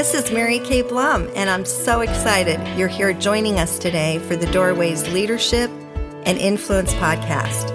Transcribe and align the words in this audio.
This 0.00 0.14
is 0.14 0.32
Mary 0.32 0.60
Kay 0.60 0.80
Blum, 0.80 1.28
and 1.36 1.50
I'm 1.50 1.66
so 1.66 2.00
excited 2.00 2.58
you're 2.78 2.88
here 2.88 3.12
joining 3.12 3.58
us 3.58 3.78
today 3.78 4.18
for 4.20 4.34
the 4.34 4.50
Doorways 4.50 5.06
Leadership 5.12 5.70
and 6.24 6.38
Influence 6.38 6.94
podcast. 6.94 7.68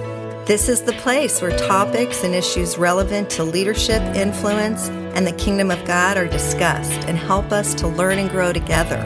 This 0.48 0.68
is 0.68 0.82
the 0.82 0.94
place 0.94 1.40
where 1.40 1.56
topics 1.56 2.24
and 2.24 2.34
issues 2.34 2.80
relevant 2.80 3.30
to 3.30 3.44
leadership, 3.44 4.02
influence, 4.16 4.90
and 4.90 5.28
the 5.28 5.34
kingdom 5.34 5.69
of 5.69 5.85
God 5.85 6.17
are 6.17 6.28
discussed 6.28 7.08
and 7.08 7.15
help 7.15 7.51
us 7.51 7.76
to 7.76 7.88
learn 7.88 8.17
and 8.17 8.31
grow 8.31 8.51
together. 8.51 8.97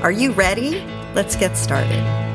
Are 0.00 0.12
you 0.12 0.30
ready? 0.30 0.86
Let's 1.16 1.34
get 1.34 1.56
started. 1.56 2.25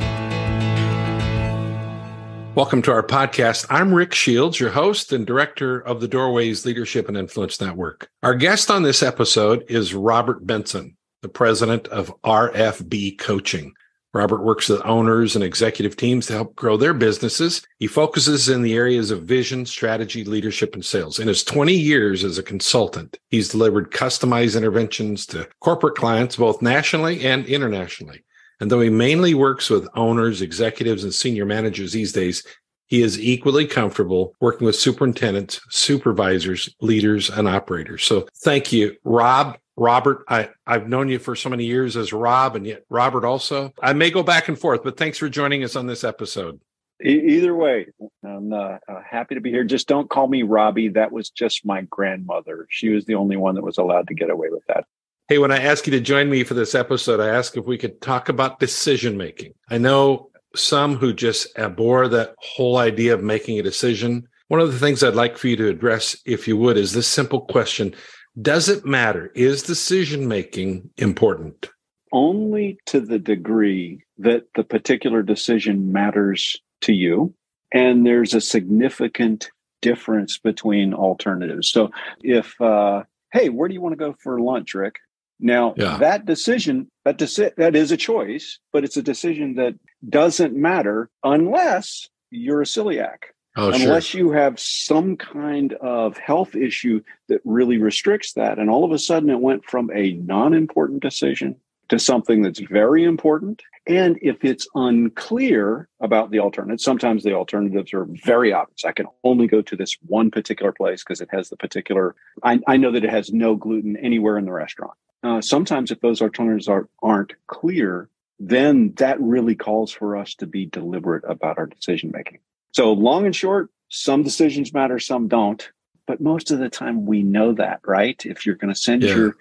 Welcome 2.53 2.81
to 2.81 2.91
our 2.91 3.01
podcast. 3.01 3.65
I'm 3.69 3.93
Rick 3.93 4.13
Shields, 4.13 4.59
your 4.59 4.71
host 4.71 5.13
and 5.13 5.25
director 5.25 5.79
of 5.79 6.01
the 6.01 6.07
Doorways 6.09 6.65
Leadership 6.65 7.07
and 7.07 7.15
Influence 7.15 7.61
Network. 7.61 8.09
Our 8.23 8.35
guest 8.35 8.69
on 8.69 8.83
this 8.83 9.01
episode 9.01 9.63
is 9.69 9.93
Robert 9.93 10.45
Benson, 10.45 10.97
the 11.21 11.29
president 11.29 11.87
of 11.87 12.13
RFB 12.23 13.17
Coaching. 13.19 13.71
Robert 14.13 14.43
works 14.43 14.67
with 14.67 14.85
owners 14.85 15.35
and 15.35 15.45
executive 15.45 15.95
teams 15.95 16.27
to 16.27 16.33
help 16.33 16.53
grow 16.53 16.75
their 16.75 16.93
businesses. 16.93 17.65
He 17.79 17.87
focuses 17.87 18.49
in 18.49 18.63
the 18.63 18.75
areas 18.75 19.11
of 19.11 19.23
vision, 19.23 19.65
strategy, 19.65 20.25
leadership, 20.25 20.73
and 20.73 20.83
sales. 20.83 21.19
In 21.19 21.29
his 21.29 21.45
20 21.45 21.73
years 21.73 22.25
as 22.25 22.37
a 22.37 22.43
consultant, 22.43 23.17
he's 23.29 23.47
delivered 23.47 23.91
customized 23.91 24.57
interventions 24.57 25.25
to 25.27 25.47
corporate 25.61 25.95
clients, 25.95 26.35
both 26.35 26.61
nationally 26.61 27.25
and 27.25 27.45
internationally. 27.45 28.23
And 28.61 28.69
though 28.71 28.79
he 28.79 28.89
mainly 28.89 29.33
works 29.33 29.69
with 29.69 29.89
owners, 29.95 30.41
executives, 30.41 31.03
and 31.03 31.13
senior 31.13 31.45
managers 31.45 31.91
these 31.91 32.13
days, 32.13 32.43
he 32.85 33.01
is 33.01 33.19
equally 33.19 33.65
comfortable 33.65 34.35
working 34.39 34.65
with 34.65 34.75
superintendents, 34.75 35.59
supervisors, 35.69 36.73
leaders, 36.79 37.29
and 37.29 37.47
operators. 37.47 38.03
So 38.03 38.27
thank 38.43 38.71
you, 38.71 38.95
Rob. 39.03 39.57
Robert, 39.77 40.23
I, 40.27 40.49
I've 40.67 40.87
known 40.87 41.09
you 41.09 41.17
for 41.17 41.35
so 41.35 41.49
many 41.49 41.65
years 41.65 41.97
as 41.97 42.13
Rob 42.13 42.55
and 42.55 42.67
yet 42.67 42.83
Robert 42.89 43.25
also. 43.25 43.73
I 43.81 43.93
may 43.93 44.11
go 44.11 44.21
back 44.21 44.47
and 44.47 44.59
forth, 44.59 44.83
but 44.83 44.95
thanks 44.95 45.17
for 45.17 45.27
joining 45.27 45.63
us 45.63 45.75
on 45.75 45.87
this 45.87 46.03
episode. 46.03 46.61
Either 47.03 47.55
way, 47.55 47.87
I'm 48.23 48.53
uh, 48.53 48.77
uh, 48.87 49.01
happy 49.09 49.33
to 49.33 49.41
be 49.41 49.49
here. 49.49 49.63
Just 49.63 49.87
don't 49.87 50.07
call 50.07 50.27
me 50.27 50.43
Robbie. 50.43 50.89
That 50.89 51.11
was 51.11 51.31
just 51.31 51.65
my 51.65 51.81
grandmother. 51.83 52.67
She 52.69 52.89
was 52.89 53.05
the 53.05 53.15
only 53.15 53.37
one 53.37 53.55
that 53.55 53.63
was 53.63 53.79
allowed 53.79 54.09
to 54.09 54.13
get 54.13 54.29
away 54.29 54.49
with 54.51 54.63
that. 54.67 54.85
Hey, 55.27 55.37
when 55.37 55.51
I 55.51 55.59
ask 55.59 55.87
you 55.87 55.91
to 55.91 56.01
join 56.01 56.29
me 56.29 56.43
for 56.43 56.55
this 56.55 56.75
episode, 56.75 57.19
I 57.19 57.29
ask 57.29 57.55
if 57.55 57.65
we 57.65 57.77
could 57.77 58.01
talk 58.01 58.27
about 58.27 58.59
decision 58.59 59.17
making. 59.17 59.53
I 59.69 59.77
know 59.77 60.29
some 60.55 60.97
who 60.97 61.13
just 61.13 61.57
abhor 61.57 62.07
that 62.09 62.35
whole 62.39 62.77
idea 62.77 63.13
of 63.13 63.23
making 63.23 63.57
a 63.57 63.63
decision. 63.63 64.27
One 64.49 64.59
of 64.59 64.73
the 64.73 64.79
things 64.79 65.03
I'd 65.03 65.15
like 65.15 65.37
for 65.37 65.47
you 65.47 65.55
to 65.55 65.69
address, 65.69 66.17
if 66.25 66.47
you 66.47 66.57
would, 66.57 66.77
is 66.77 66.93
this 66.93 67.07
simple 67.07 67.41
question 67.41 67.95
Does 68.41 68.67
it 68.67 68.85
matter? 68.85 69.31
Is 69.35 69.63
decision 69.63 70.27
making 70.27 70.89
important? 70.97 71.69
Only 72.11 72.77
to 72.87 72.99
the 72.99 73.19
degree 73.19 74.03
that 74.17 74.43
the 74.55 74.65
particular 74.65 75.23
decision 75.23 75.93
matters 75.93 76.59
to 76.81 76.93
you. 76.93 77.33
And 77.73 78.05
there's 78.05 78.33
a 78.33 78.41
significant 78.41 79.49
difference 79.81 80.37
between 80.37 80.93
alternatives. 80.93 81.69
So 81.69 81.91
if, 82.21 82.59
uh, 82.59 83.03
hey, 83.31 83.47
where 83.47 83.69
do 83.69 83.73
you 83.73 83.81
want 83.81 83.93
to 83.93 83.97
go 83.97 84.13
for 84.21 84.41
lunch, 84.41 84.73
Rick? 84.73 84.97
Now, 85.41 85.73
yeah. 85.75 85.97
that 85.97 86.25
decision, 86.25 86.89
that 87.03 87.17
deci- 87.17 87.55
that 87.55 87.75
is 87.75 87.91
a 87.91 87.97
choice, 87.97 88.59
but 88.71 88.83
it's 88.83 88.97
a 88.97 89.01
decision 89.01 89.55
that 89.55 89.73
doesn't 90.07 90.55
matter 90.55 91.09
unless 91.23 92.07
you're 92.29 92.61
a 92.61 92.65
celiac. 92.65 93.17
Oh, 93.57 93.71
unless 93.71 94.05
sure. 94.05 94.21
you 94.21 94.31
have 94.31 94.57
some 94.59 95.17
kind 95.17 95.73
of 95.73 96.17
health 96.17 96.55
issue 96.55 97.01
that 97.27 97.41
really 97.43 97.77
restricts 97.77 98.33
that. 98.33 98.59
And 98.59 98.69
all 98.69 98.85
of 98.85 98.93
a 98.93 98.99
sudden, 98.99 99.29
it 99.29 99.41
went 99.41 99.65
from 99.65 99.91
a 99.93 100.13
non 100.13 100.53
important 100.53 101.01
decision 101.01 101.57
to 101.89 101.99
something 101.99 102.43
that's 102.43 102.61
very 102.61 103.03
important. 103.03 103.61
And 103.87 104.19
if 104.21 104.43
it's 104.43 104.67
unclear 104.75 105.87
about 105.99 106.29
the 106.29 106.39
alternatives, 106.39 106.83
sometimes 106.83 107.23
the 107.23 107.33
alternatives 107.33 107.93
are 107.93 108.05
very 108.23 108.53
obvious. 108.53 108.85
I 108.85 108.91
can 108.91 109.07
only 109.23 109.47
go 109.47 109.61
to 109.63 109.75
this 109.75 109.97
one 110.05 110.29
particular 110.29 110.71
place 110.71 111.03
because 111.03 111.19
it 111.19 111.29
has 111.31 111.49
the 111.49 111.57
particular, 111.57 112.15
I, 112.43 112.59
I, 112.67 112.77
know 112.77 112.91
that 112.91 113.03
it 113.03 113.09
has 113.09 113.33
no 113.33 113.55
gluten 113.55 113.97
anywhere 113.97 114.37
in 114.37 114.45
the 114.45 114.51
restaurant. 114.51 114.93
Uh, 115.23 115.41
sometimes, 115.41 115.89
if 115.89 115.99
those 115.99 116.21
alternatives 116.21 116.67
are, 116.67 116.87
aren't 117.01 117.33
clear, 117.47 118.07
then 118.39 118.93
that 118.97 119.19
really 119.19 119.55
calls 119.55 119.91
for 119.91 120.15
us 120.15 120.35
to 120.35 120.47
be 120.47 120.65
deliberate 120.67 121.23
about 121.27 121.57
our 121.57 121.67
decision 121.67 122.11
making. 122.13 122.39
So, 122.73 122.93
long 122.93 123.25
and 123.25 123.35
short, 123.35 123.69
some 123.89 124.23
decisions 124.23 124.73
matter, 124.73 124.99
some 124.99 125.27
don't. 125.27 125.69
But 126.07 126.21
most 126.21 126.51
of 126.51 126.59
the 126.59 126.69
time, 126.69 127.05
we 127.05 127.23
know 127.23 127.53
that, 127.53 127.81
right? 127.85 128.21
If 128.25 128.45
you're 128.45 128.55
going 128.55 128.73
to 128.73 128.79
send 128.79 129.03
yeah. 129.03 129.15
your 129.15 129.35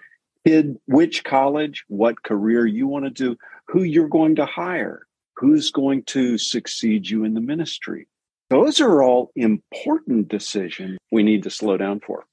kid 0.45 0.77
which 0.85 1.23
college, 1.23 1.83
what 1.87 2.23
career 2.23 2.65
you 2.65 2.87
want 2.87 3.05
to 3.05 3.11
do, 3.11 3.37
who 3.71 3.83
you're 3.83 4.09
going 4.09 4.35
to 4.35 4.45
hire, 4.45 5.07
who's 5.37 5.71
going 5.71 6.03
to 6.03 6.37
succeed 6.37 7.09
you 7.09 7.23
in 7.23 7.33
the 7.33 7.41
ministry. 7.41 8.05
Those 8.49 8.81
are 8.81 9.01
all 9.01 9.31
important 9.37 10.27
decisions 10.27 10.97
we 11.09 11.23
need 11.23 11.43
to 11.43 11.49
slow 11.49 11.77
down 11.77 12.01
for. 12.01 12.25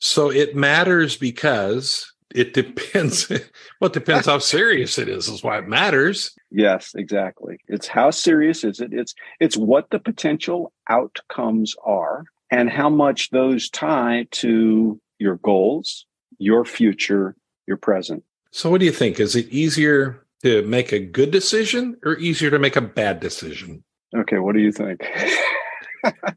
So 0.00 0.32
it 0.32 0.56
matters 0.56 1.16
because 1.16 2.12
it 2.34 2.54
depends. 2.54 3.28
well, 3.80 3.88
it 3.88 3.92
depends 3.92 4.26
how 4.26 4.38
serious 4.38 4.98
it 4.98 5.08
is, 5.08 5.28
is 5.28 5.44
why 5.44 5.58
it 5.58 5.68
matters. 5.68 6.34
Yes, 6.50 6.90
exactly. 6.96 7.58
It's 7.68 7.86
how 7.86 8.10
serious 8.10 8.64
is 8.64 8.80
it? 8.80 8.92
It's 8.92 9.14
it's 9.38 9.56
what 9.56 9.90
the 9.90 10.00
potential 10.00 10.72
outcomes 10.90 11.76
are 11.84 12.24
and 12.50 12.68
how 12.68 12.90
much 12.90 13.30
those 13.30 13.70
tie 13.70 14.26
to 14.32 15.00
your 15.20 15.36
goals, 15.36 16.04
your 16.38 16.64
future, 16.64 17.36
your 17.68 17.76
present. 17.76 18.24
So 18.50 18.70
what 18.70 18.80
do 18.80 18.86
you 18.86 18.92
think? 18.92 19.20
Is 19.20 19.36
it 19.36 19.48
easier 19.50 20.23
to 20.44 20.62
make 20.62 20.92
a 20.92 20.98
good 20.98 21.30
decision 21.30 21.96
or 22.04 22.18
easier 22.18 22.50
to 22.50 22.58
make 22.58 22.76
a 22.76 22.82
bad 22.82 23.18
decision? 23.18 23.82
Okay, 24.14 24.38
what 24.38 24.54
do 24.54 24.60
you 24.60 24.70
think? 24.70 25.00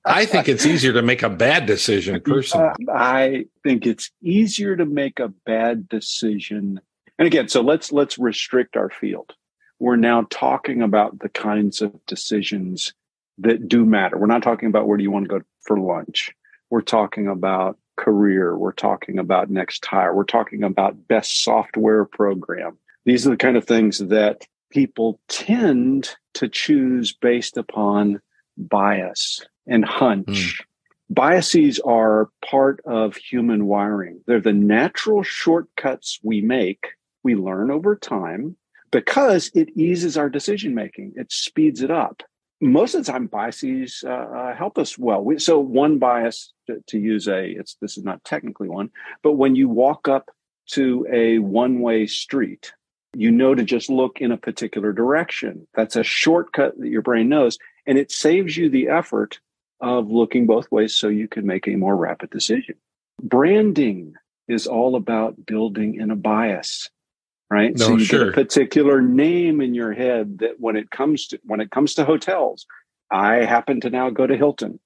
I 0.06 0.26
think 0.26 0.48
it's 0.48 0.66
easier 0.66 0.94
to 0.94 1.02
make 1.02 1.24
a 1.24 1.30
bad 1.30 1.66
decision 1.66 2.22
personally. 2.22 2.70
Uh, 2.88 2.92
I 2.94 3.46
think 3.64 3.86
it's 3.86 4.10
easier 4.24 4.78
to 4.78 4.86
make 4.86 5.20
a 5.20 5.28
bad 5.28 5.90
decision. 5.90 6.80
And 7.20 7.28
again, 7.28 7.50
so 7.50 7.62
let's 7.62 7.92
let's 7.92 8.18
restrict 8.18 8.78
our 8.78 8.90
field. 8.90 9.36
We're 9.80 9.98
now 9.98 10.26
talking 10.30 10.82
about 10.82 11.20
the 11.20 11.30
kinds 11.30 11.82
of 11.82 11.94
decisions 12.06 12.94
that 13.40 13.68
do 13.68 13.86
matter. 13.86 14.18
We're 14.18 14.28
not 14.28 14.42
talking 14.42 14.70
about 14.70 14.88
where 14.88 14.98
do 14.98 15.04
you 15.04 15.12
want 15.12 15.26
to 15.26 15.40
go 15.40 15.42
for 15.62 15.78
lunch. 15.78 16.34
We're 16.70 16.82
talking 16.82 17.28
about 17.28 17.78
career. 17.98 18.58
We're 18.58 18.72
talking 18.72 19.20
about 19.20 19.50
next 19.50 19.86
hire. 19.86 20.16
We're 20.16 20.24
talking 20.24 20.64
about 20.64 21.10
best 21.10 21.44
software 21.44 22.06
program. 22.06 22.78
These 23.08 23.26
are 23.26 23.30
the 23.30 23.38
kind 23.38 23.56
of 23.56 23.64
things 23.64 24.00
that 24.00 24.46
people 24.70 25.22
tend 25.30 26.14
to 26.34 26.50
choose 26.50 27.14
based 27.14 27.56
upon 27.56 28.20
bias 28.58 29.40
and 29.66 29.86
hunch. 29.86 30.28
Mm. 30.28 30.66
Biases 31.10 31.80
are 31.80 32.30
part 32.46 32.82
of 32.86 33.16
human 33.16 33.66
wiring. 33.66 34.20
They're 34.28 34.42
the 34.42 34.52
natural 34.52 35.24
shortcuts 35.24 36.20
we 36.22 36.42
make, 36.42 36.86
we 37.24 37.36
learn 37.36 37.72
over 37.72 37.96
time 37.96 38.58
because 38.92 39.52
it 39.56 39.70
eases 39.78 40.18
our 40.18 40.30
decision 40.30 40.76
making, 40.76 41.14
it 41.16 41.32
speeds 41.32 41.82
it 41.82 41.92
up. 41.92 42.24
Most 42.60 42.94
of 42.94 43.06
the 43.06 43.12
time, 43.12 43.28
biases 43.28 44.04
uh, 44.06 44.10
uh, 44.10 44.56
help 44.56 44.78
us 44.78 44.98
well. 44.98 45.24
We, 45.24 45.40
so, 45.40 45.60
one 45.60 45.98
bias 45.98 46.52
to, 46.66 46.84
to 46.88 47.00
use 47.00 47.30
a 47.30 47.52
it's 47.52 47.78
this 47.82 47.98
is 47.98 48.04
not 48.04 48.22
technically 48.26 48.68
one, 48.68 48.90
but 49.24 49.34
when 49.34 49.56
you 49.56 49.70
walk 49.70 50.10
up 50.10 50.30
to 50.72 51.08
a 51.10 51.40
one 51.40 51.80
way 51.80 52.06
street, 52.08 52.74
you 53.14 53.32
know 53.32 53.56
to 53.56 53.64
just 53.64 53.90
look 53.90 54.22
in 54.22 54.32
a 54.32 54.38
particular 54.38 54.92
direction. 54.94 55.68
That's 55.74 55.96
a 55.96 56.04
shortcut 56.04 56.80
that 56.80 56.90
your 56.90 57.02
brain 57.02 57.30
knows, 57.30 57.58
and 57.86 57.98
it 57.98 58.12
saves 58.12 58.58
you 58.58 58.70
the 58.70 58.90
effort 58.90 59.40
of 59.80 60.10
looking 60.10 60.46
both 60.46 60.72
ways 60.72 60.96
so 60.96 61.08
you 61.08 61.28
can 61.28 61.46
make 61.46 61.68
a 61.68 61.76
more 61.76 61.96
rapid 61.96 62.30
decision. 62.30 62.76
Branding 63.22 64.14
is 64.48 64.68
all 64.68 64.96
about 64.96 65.46
building 65.46 65.96
in 65.96 66.12
a 66.12 66.16
bias, 66.16 66.90
right? 67.50 67.76
No, 67.78 67.86
so 67.86 67.92
you 67.98 68.06
sure. 68.06 68.20
get 68.26 68.30
a 68.30 68.32
particular 68.32 69.02
name 69.02 69.62
in 69.62 69.74
your 69.74 69.94
head 69.94 70.40
that 70.40 70.60
when 70.60 70.76
it 70.76 70.90
comes 70.90 71.28
to 71.28 71.40
when 71.44 71.60
it 71.60 71.72
comes 71.72 71.96
to 71.96 72.06
hotels, 72.06 72.66
I 73.12 73.36
happen 73.46 73.82
to 73.82 73.90
now 73.90 74.10
go 74.10 74.28
to 74.28 74.38
Hilton. 74.38 74.80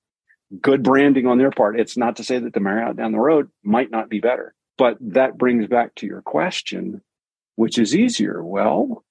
Good 0.61 0.83
branding 0.83 1.27
on 1.27 1.37
their 1.37 1.51
part. 1.51 1.79
It's 1.79 1.95
not 1.95 2.17
to 2.17 2.23
say 2.23 2.39
that 2.39 2.53
the 2.53 2.59
Marriott 2.59 2.97
down 2.97 3.13
the 3.13 3.19
road 3.19 3.49
might 3.63 3.89
not 3.89 4.09
be 4.09 4.19
better, 4.19 4.53
but 4.77 4.97
that 4.99 5.37
brings 5.37 5.67
back 5.67 5.95
to 5.95 6.05
your 6.05 6.21
question, 6.21 7.01
which 7.61 7.77
is 7.77 7.95
easier. 7.95 8.43
Well, 8.43 9.03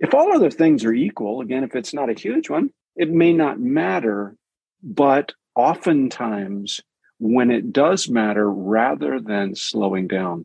if 0.00 0.12
all 0.12 0.34
other 0.34 0.50
things 0.50 0.84
are 0.84 0.92
equal, 0.92 1.40
again, 1.40 1.64
if 1.64 1.74
it's 1.74 1.94
not 1.94 2.10
a 2.10 2.20
huge 2.20 2.50
one, 2.50 2.68
it 2.94 3.10
may 3.10 3.32
not 3.32 3.58
matter 3.58 4.36
but 4.82 5.32
oftentimes, 5.54 6.82
when 7.18 7.50
it 7.50 7.72
does 7.72 8.10
matter, 8.10 8.50
rather 8.50 9.18
than 9.18 9.54
slowing 9.54 10.06
down, 10.06 10.44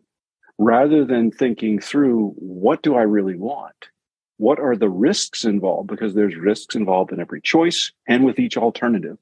rather 0.58 1.04
than 1.04 1.30
thinking 1.30 1.80
through 1.80 2.34
what 2.38 2.82
do 2.82 2.96
I 2.96 3.02
really 3.02 3.36
want? 3.36 3.90
What 4.38 4.60
are 4.60 4.78
the 4.78 4.90
risks 4.90 5.44
involved? 5.44 5.90
Because 5.90 6.14
there's 6.14 6.38
risks 6.38 6.74
involved 6.74 7.12
in 7.12 7.20
every 7.20 7.42
choice 7.42 7.92
and 8.08 8.24
with 8.24 8.40
each 8.40 8.56
alternative. 8.56 9.18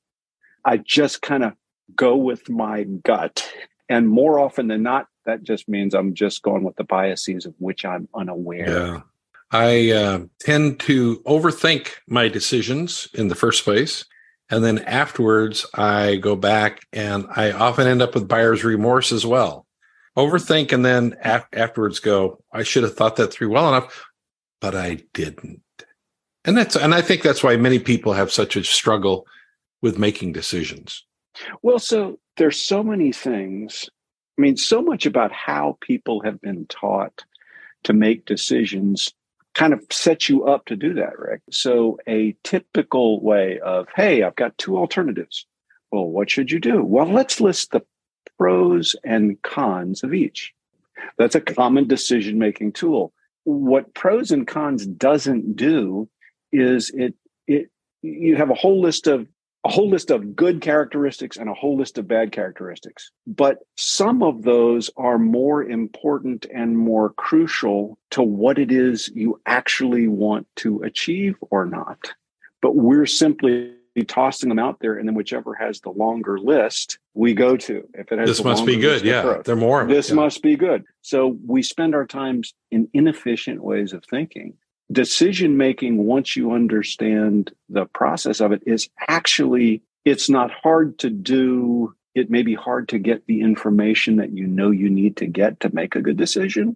I 0.63 0.77
just 0.77 1.23
kind 1.23 1.43
of 1.43 1.53
go 1.95 2.15
with 2.15 2.47
my 2.47 2.83
gut. 2.83 3.51
And 3.89 4.07
more 4.07 4.39
often 4.39 4.67
than 4.67 4.83
not, 4.83 5.07
That 5.29 5.43
just 5.43 5.69
means 5.69 5.93
I'm 5.93 6.15
just 6.15 6.41
going 6.41 6.63
with 6.63 6.75
the 6.75 6.83
biases 6.83 7.45
of 7.45 7.53
which 7.59 7.85
I'm 7.85 8.09
unaware. 8.15 8.67
Yeah. 8.67 9.01
I 9.51 9.91
uh, 9.91 10.19
tend 10.39 10.79
to 10.81 11.19
overthink 11.19 11.91
my 12.07 12.29
decisions 12.29 13.07
in 13.13 13.27
the 13.27 13.35
first 13.35 13.63
place. 13.63 14.05
And 14.49 14.63
then 14.63 14.79
afterwards, 14.79 15.67
I 15.75 16.15
go 16.15 16.35
back 16.35 16.81
and 16.91 17.27
I 17.35 17.51
often 17.51 17.85
end 17.85 18.01
up 18.01 18.15
with 18.15 18.27
buyer's 18.27 18.63
remorse 18.63 19.11
as 19.11 19.23
well. 19.23 19.67
Overthink 20.17 20.71
and 20.71 20.83
then 20.83 21.15
af- 21.23 21.47
afterwards 21.53 21.99
go, 21.99 22.41
I 22.51 22.63
should 22.63 22.81
have 22.81 22.95
thought 22.95 23.17
that 23.17 23.31
through 23.31 23.51
well 23.51 23.67
enough, 23.67 24.03
but 24.59 24.73
I 24.73 25.03
didn't. 25.13 25.61
And 26.43 26.57
that's, 26.57 26.75
and 26.75 26.95
I 26.95 27.03
think 27.03 27.21
that's 27.21 27.43
why 27.43 27.55
many 27.55 27.77
people 27.77 28.13
have 28.13 28.31
such 28.31 28.55
a 28.55 28.63
struggle 28.63 29.27
with 29.83 29.99
making 29.99 30.33
decisions. 30.33 31.05
Well, 31.61 31.77
so 31.77 32.17
there's 32.37 32.59
so 32.59 32.81
many 32.81 33.11
things. 33.11 33.87
I 34.39 34.41
mean, 34.41 34.55
so 34.55 34.81
much 34.81 35.05
about 35.05 35.33
how 35.33 35.77
people 35.81 36.21
have 36.23 36.39
been 36.39 36.65
taught 36.67 37.25
to 37.83 37.91
make 37.91 38.25
decisions 38.25 39.13
kind 39.53 39.73
of 39.73 39.83
sets 39.91 40.29
you 40.29 40.45
up 40.45 40.65
to 40.67 40.77
do 40.77 40.93
that, 40.93 41.19
Rick. 41.19 41.41
So 41.51 41.99
a 42.07 42.37
typical 42.45 43.21
way 43.21 43.59
of, 43.59 43.87
hey, 43.93 44.23
I've 44.23 44.37
got 44.37 44.57
two 44.57 44.77
alternatives. 44.77 45.45
Well, 45.91 46.05
what 46.05 46.29
should 46.29 46.53
you 46.53 46.59
do? 46.61 46.81
Well, 46.81 47.11
let's 47.11 47.41
list 47.41 47.71
the 47.71 47.81
pros 48.37 48.95
and 49.03 49.41
cons 49.41 50.03
of 50.03 50.13
each. 50.13 50.53
That's 51.17 51.35
a 51.35 51.41
common 51.41 51.89
decision 51.89 52.39
making 52.39 52.71
tool. 52.71 53.11
What 53.43 53.93
pros 53.93 54.31
and 54.31 54.47
cons 54.47 54.85
doesn't 54.85 55.57
do 55.57 56.07
is 56.53 56.91
it 56.91 57.13
it 57.45 57.69
you 58.01 58.37
have 58.37 58.51
a 58.51 58.55
whole 58.55 58.79
list 58.79 59.07
of 59.07 59.27
a 59.65 59.69
whole 59.69 59.89
list 59.89 60.09
of 60.09 60.35
good 60.35 60.61
characteristics 60.61 61.37
and 61.37 61.49
a 61.49 61.53
whole 61.53 61.77
list 61.77 61.97
of 61.97 62.07
bad 62.07 62.31
characteristics. 62.31 63.11
But 63.27 63.59
some 63.75 64.23
of 64.23 64.43
those 64.43 64.89
are 64.95 65.19
more 65.19 65.63
important 65.63 66.45
and 66.53 66.77
more 66.77 67.09
crucial 67.09 67.97
to 68.11 68.23
what 68.23 68.57
it 68.57 68.71
is 68.71 69.11
you 69.13 69.41
actually 69.45 70.07
want 70.07 70.47
to 70.57 70.81
achieve 70.83 71.35
or 71.51 71.65
not. 71.65 72.13
But 72.61 72.75
we're 72.75 73.05
simply 73.05 73.73
tossing 74.07 74.47
them 74.47 74.59
out 74.59 74.79
there, 74.79 74.97
and 74.97 75.07
then 75.07 75.15
whichever 75.15 75.53
has 75.55 75.81
the 75.81 75.89
longer 75.89 76.39
list, 76.39 76.99
we 77.13 77.33
go 77.33 77.57
to. 77.57 77.87
If 77.93 78.11
it 78.11 78.19
has 78.19 78.29
this 78.29 78.43
must 78.43 78.65
be 78.65 78.77
good, 78.77 79.03
yeah, 79.03 79.41
they're 79.43 79.55
more. 79.55 79.85
This 79.85 80.09
yeah. 80.09 80.15
must 80.15 80.41
be 80.41 80.55
good. 80.55 80.85
So 81.01 81.37
we 81.45 81.63
spend 81.63 81.95
our 81.95 82.05
times 82.05 82.53
in 82.71 82.87
inefficient 82.93 83.61
ways 83.61 83.91
of 83.91 84.05
thinking 84.05 84.53
decision 84.91 85.57
making 85.57 85.97
once 86.05 86.35
you 86.35 86.51
understand 86.51 87.51
the 87.69 87.85
process 87.85 88.39
of 88.39 88.51
it 88.51 88.63
is 88.65 88.89
actually 89.07 89.83
it's 90.05 90.29
not 90.29 90.51
hard 90.51 90.97
to 90.99 91.09
do. 91.09 91.93
It 92.15 92.29
may 92.29 92.41
be 92.41 92.55
hard 92.55 92.89
to 92.89 92.99
get 92.99 93.27
the 93.27 93.41
information 93.41 94.15
that 94.15 94.31
you 94.31 94.47
know 94.47 94.71
you 94.71 94.89
need 94.89 95.17
to 95.17 95.27
get 95.27 95.59
to 95.59 95.73
make 95.73 95.95
a 95.95 96.01
good 96.01 96.17
decision. 96.17 96.75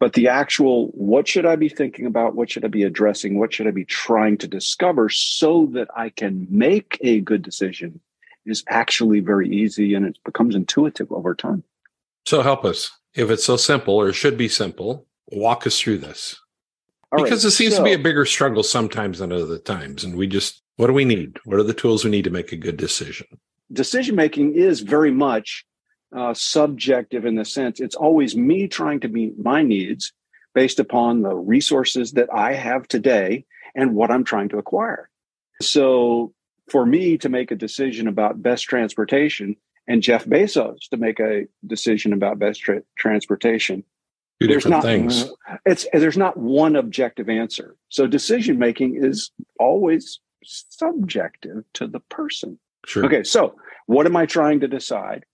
But 0.00 0.12
the 0.12 0.28
actual 0.28 0.88
what 0.88 1.26
should 1.26 1.46
i 1.46 1.56
be 1.56 1.68
thinking 1.68 2.04
about? 2.04 2.34
What 2.34 2.50
should 2.50 2.64
i 2.64 2.68
be 2.68 2.82
addressing? 2.82 3.38
What 3.38 3.54
should 3.54 3.66
i 3.66 3.70
be 3.70 3.84
trying 3.84 4.38
to 4.38 4.48
discover 4.48 5.08
so 5.08 5.66
that 5.72 5.88
i 5.96 6.10
can 6.10 6.46
make 6.50 6.98
a 7.00 7.20
good 7.20 7.42
decision 7.42 8.00
is 8.44 8.64
actually 8.68 9.20
very 9.20 9.48
easy 9.48 9.94
and 9.94 10.04
it 10.04 10.18
becomes 10.24 10.54
intuitive 10.54 11.10
over 11.10 11.34
time. 11.34 11.64
So 12.26 12.42
help 12.42 12.64
us. 12.64 12.90
If 13.14 13.30
it's 13.30 13.44
so 13.44 13.56
simple 13.56 13.94
or 13.94 14.12
should 14.12 14.36
be 14.36 14.48
simple 14.48 15.06
walk 15.28 15.66
us 15.66 15.80
through 15.80 15.98
this 15.98 16.38
all 17.14 17.24
because 17.24 17.44
right, 17.44 17.48
it 17.48 17.52
seems 17.52 17.74
so, 17.74 17.78
to 17.78 17.84
be 17.84 17.92
a 17.92 17.98
bigger 17.98 18.24
struggle 18.24 18.62
sometimes 18.62 19.18
than 19.18 19.32
other 19.32 19.58
times. 19.58 20.04
And 20.04 20.16
we 20.16 20.26
just, 20.26 20.62
what 20.76 20.88
do 20.88 20.92
we 20.92 21.04
need? 21.04 21.38
What 21.44 21.58
are 21.58 21.64
the 21.64 21.74
tools 21.74 22.04
we 22.04 22.10
need 22.10 22.24
to 22.24 22.30
make 22.30 22.52
a 22.52 22.56
good 22.56 22.76
decision? 22.76 23.26
Decision 23.72 24.14
making 24.16 24.54
is 24.54 24.80
very 24.80 25.10
much 25.10 25.64
uh, 26.14 26.32
subjective 26.34 27.24
in 27.24 27.34
the 27.34 27.44
sense 27.44 27.80
it's 27.80 27.96
always 27.96 28.36
me 28.36 28.68
trying 28.68 29.00
to 29.00 29.08
meet 29.08 29.36
my 29.38 29.62
needs 29.62 30.12
based 30.54 30.78
upon 30.78 31.22
the 31.22 31.34
resources 31.34 32.12
that 32.12 32.28
I 32.32 32.54
have 32.54 32.86
today 32.86 33.44
and 33.74 33.94
what 33.94 34.10
I'm 34.10 34.22
trying 34.22 34.48
to 34.50 34.58
acquire. 34.58 35.10
So 35.60 36.32
for 36.70 36.86
me 36.86 37.18
to 37.18 37.28
make 37.28 37.50
a 37.50 37.56
decision 37.56 38.06
about 38.06 38.42
best 38.42 38.64
transportation 38.64 39.56
and 39.86 40.02
Jeff 40.02 40.24
Bezos 40.24 40.88
to 40.90 40.96
make 40.96 41.20
a 41.20 41.46
decision 41.66 42.12
about 42.12 42.38
best 42.38 42.60
tra- 42.60 42.82
transportation, 42.96 43.84
Two 44.40 44.48
there's 44.48 44.64
different 44.64 44.76
not, 44.76 44.82
things. 44.82 45.30
It's 45.64 45.86
there's 45.92 46.16
not 46.16 46.36
one 46.36 46.76
objective 46.76 47.28
answer. 47.28 47.76
So 47.88 48.06
decision 48.06 48.58
making 48.58 49.02
is 49.02 49.30
always 49.58 50.20
subjective 50.42 51.64
to 51.74 51.86
the 51.86 52.00
person. 52.00 52.58
Sure. 52.84 53.06
Okay, 53.06 53.22
so 53.22 53.56
what 53.86 54.06
am 54.06 54.16
I 54.16 54.26
trying 54.26 54.60
to 54.60 54.68
decide? 54.68 55.24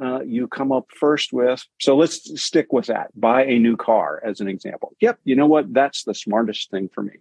Uh, 0.00 0.20
you 0.20 0.46
come 0.46 0.70
up 0.70 0.86
first 0.94 1.32
with 1.32 1.64
so 1.80 1.96
let's 1.96 2.40
stick 2.40 2.72
with 2.72 2.86
that 2.86 3.08
buy 3.20 3.44
a 3.44 3.58
new 3.58 3.76
car 3.76 4.22
as 4.24 4.38
an 4.38 4.46
example 4.46 4.94
yep 5.00 5.18
you 5.24 5.34
know 5.34 5.46
what 5.46 5.74
that's 5.74 6.04
the 6.04 6.14
smartest 6.14 6.70
thing 6.70 6.88
for 6.94 7.02
me 7.02 7.14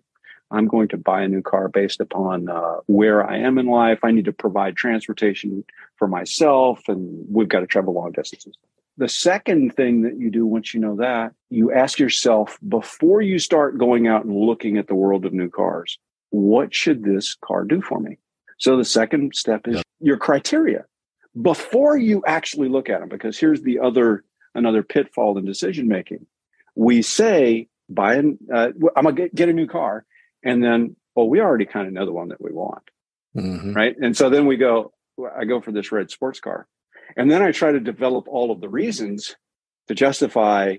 i'm 0.52 0.68
going 0.68 0.88
to 0.88 0.96
buy 0.96 1.24
a 1.24 1.28
new 1.28 1.42
car 1.42 1.70
based 1.70 2.00
upon 2.00 2.48
uh, 2.48 2.76
where 2.86 3.28
i 3.28 3.36
am 3.36 3.58
in 3.58 3.66
life 3.66 3.98
i 4.04 4.12
need 4.12 4.26
to 4.26 4.32
provide 4.32 4.78
transportation 4.78 5.64
for 5.96 6.08
myself 6.08 6.80
and 6.88 7.26
we've 7.32 7.50
got 7.50 7.62
to 7.62 7.66
travel 7.66 7.96
long 7.96 8.12
distances 8.12 8.54
the 8.98 9.08
second 9.08 9.76
thing 9.76 10.02
that 10.02 10.20
you 10.20 10.32
do 10.32 10.46
once 10.46 10.74
you 10.74 10.80
know 10.80 10.96
that, 10.98 11.34
you 11.50 11.72
ask 11.72 12.00
yourself 12.00 12.58
before 12.68 13.22
you 13.22 13.40
start 13.40 13.78
going 13.78 14.08
out 14.08 14.26
and 14.26 14.36
looking 14.36 14.78
at 14.78 14.88
the 14.88 14.96
world 14.96 15.26
of 15.26 15.34
new 15.34 15.50
cars, 15.50 16.00
what 16.32 16.74
should 16.74 17.04
this 17.04 17.36
car 17.36 17.64
do 17.64 17.82
for 17.82 18.00
me? 18.00 18.18
So 18.58 18.76
the 18.76 18.86
second 18.86 19.36
step 19.36 19.68
is 19.68 19.78
yeah. 19.78 19.82
your 20.00 20.18
criteria 20.18 20.86
before 21.40 21.96
you 21.98 22.24
actually 22.26 22.70
look 22.70 22.90
at 22.90 23.00
them, 23.00 23.10
because 23.10 23.38
here's 23.38 23.62
the 23.62 23.80
other 23.80 24.24
another 24.56 24.82
pitfall 24.82 25.38
in 25.38 25.46
decision 25.46 25.88
making. 25.88 26.26
We 26.76 27.04
say, 27.04 27.68
buy 27.90 28.16
an, 28.16 28.40
uh, 28.52 28.70
I'm 28.96 29.04
gonna 29.04 29.14
get, 29.14 29.36
get 29.36 29.50
a 29.50 29.54
new 29.54 29.68
car, 29.68 30.06
and 30.44 30.64
then, 30.64 30.96
well, 31.16 31.30
we 31.30 31.40
already 31.40 31.66
kind 31.66 31.88
of 31.88 31.94
know 31.94 32.06
the 32.06 32.12
one 32.12 32.30
that 32.30 32.42
we 32.42 32.52
want, 32.52 32.84
mm-hmm. 33.36 33.74
right? 33.74 33.96
And 34.02 34.18
so 34.18 34.32
then 34.32 34.48
we 34.48 34.58
go, 34.58 34.94
I 35.36 35.46
go 35.46 35.62
for 35.62 35.72
this 35.72 35.92
red 35.92 36.10
sports 36.10 36.40
car. 36.40 36.68
And 37.16 37.32
then 37.32 37.42
I 37.42 37.52
try 37.52 37.72
to 37.72 37.80
develop 37.80 38.28
all 38.28 38.52
of 38.52 38.62
the 38.62 38.70
reasons 38.70 39.36
to 39.88 39.96
justify 39.96 40.78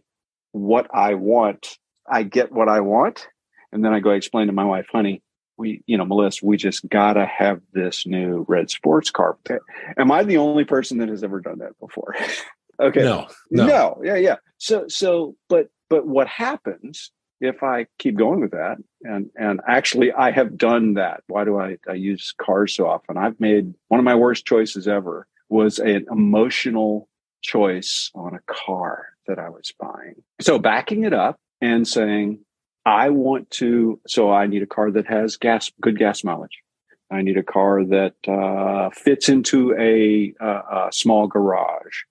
what 0.52 0.86
I 0.92 1.14
want. 1.14 1.78
I 2.08 2.22
get 2.22 2.52
what 2.52 2.68
I 2.68 2.80
want. 2.80 3.28
And 3.72 3.84
then 3.84 3.92
I 3.92 4.00
go 4.00 4.10
explain 4.10 4.46
to 4.46 4.52
my 4.52 4.64
wife, 4.64 4.86
honey, 4.90 5.22
we, 5.56 5.82
you 5.86 5.98
know, 5.98 6.04
Melissa, 6.04 6.46
we 6.46 6.56
just 6.56 6.88
gotta 6.88 7.26
have 7.26 7.60
this 7.72 8.06
new 8.06 8.44
red 8.48 8.70
sports 8.70 9.10
car. 9.10 9.36
Am 9.96 10.10
I 10.10 10.22
the 10.22 10.36
only 10.36 10.64
person 10.64 10.98
that 10.98 11.08
has 11.08 11.24
ever 11.24 11.40
done 11.40 11.58
that 11.58 11.78
before? 11.80 12.14
okay. 12.80 13.02
No, 13.02 13.26
no. 13.50 13.66
No. 13.66 14.00
Yeah. 14.02 14.16
Yeah. 14.16 14.36
So, 14.58 14.86
so, 14.88 15.34
but, 15.48 15.68
but 15.90 16.06
what 16.06 16.28
happens 16.28 17.10
if 17.40 17.62
I 17.62 17.86
keep 17.98 18.16
going 18.16 18.40
with 18.40 18.52
that? 18.52 18.78
And, 19.02 19.30
and 19.36 19.60
actually 19.66 20.12
I 20.12 20.30
have 20.30 20.56
done 20.56 20.94
that. 20.94 21.22
Why 21.26 21.44
do 21.44 21.58
I, 21.58 21.76
I 21.88 21.94
use 21.94 22.32
cars 22.40 22.74
so 22.74 22.86
often? 22.86 23.16
I've 23.16 23.38
made 23.40 23.74
one 23.88 23.98
of 23.98 24.04
my 24.04 24.14
worst 24.14 24.46
choices 24.46 24.86
ever 24.86 25.26
was 25.48 25.78
an 25.78 26.06
emotional 26.10 27.08
choice 27.42 28.10
on 28.14 28.34
a 28.34 28.52
car 28.52 29.06
that 29.26 29.38
I 29.38 29.48
was 29.48 29.72
buying. 29.78 30.22
So 30.40 30.58
backing 30.58 31.04
it 31.04 31.12
up 31.12 31.36
and 31.60 31.86
saying, 31.86 32.40
I 32.84 33.10
want 33.10 33.50
to, 33.52 34.00
so 34.06 34.32
I 34.32 34.46
need 34.46 34.62
a 34.62 34.66
car 34.66 34.90
that 34.90 35.06
has 35.06 35.36
gas, 35.36 35.70
good 35.80 35.98
gas 35.98 36.24
mileage. 36.24 36.62
I 37.10 37.22
need 37.22 37.36
a 37.36 37.42
car 37.42 37.84
that 37.84 38.14
uh, 38.26 38.90
fits 38.90 39.28
into 39.28 39.74
a, 39.78 40.34
a, 40.40 40.48
a 40.48 40.88
small 40.92 41.26
garage. 41.26 42.02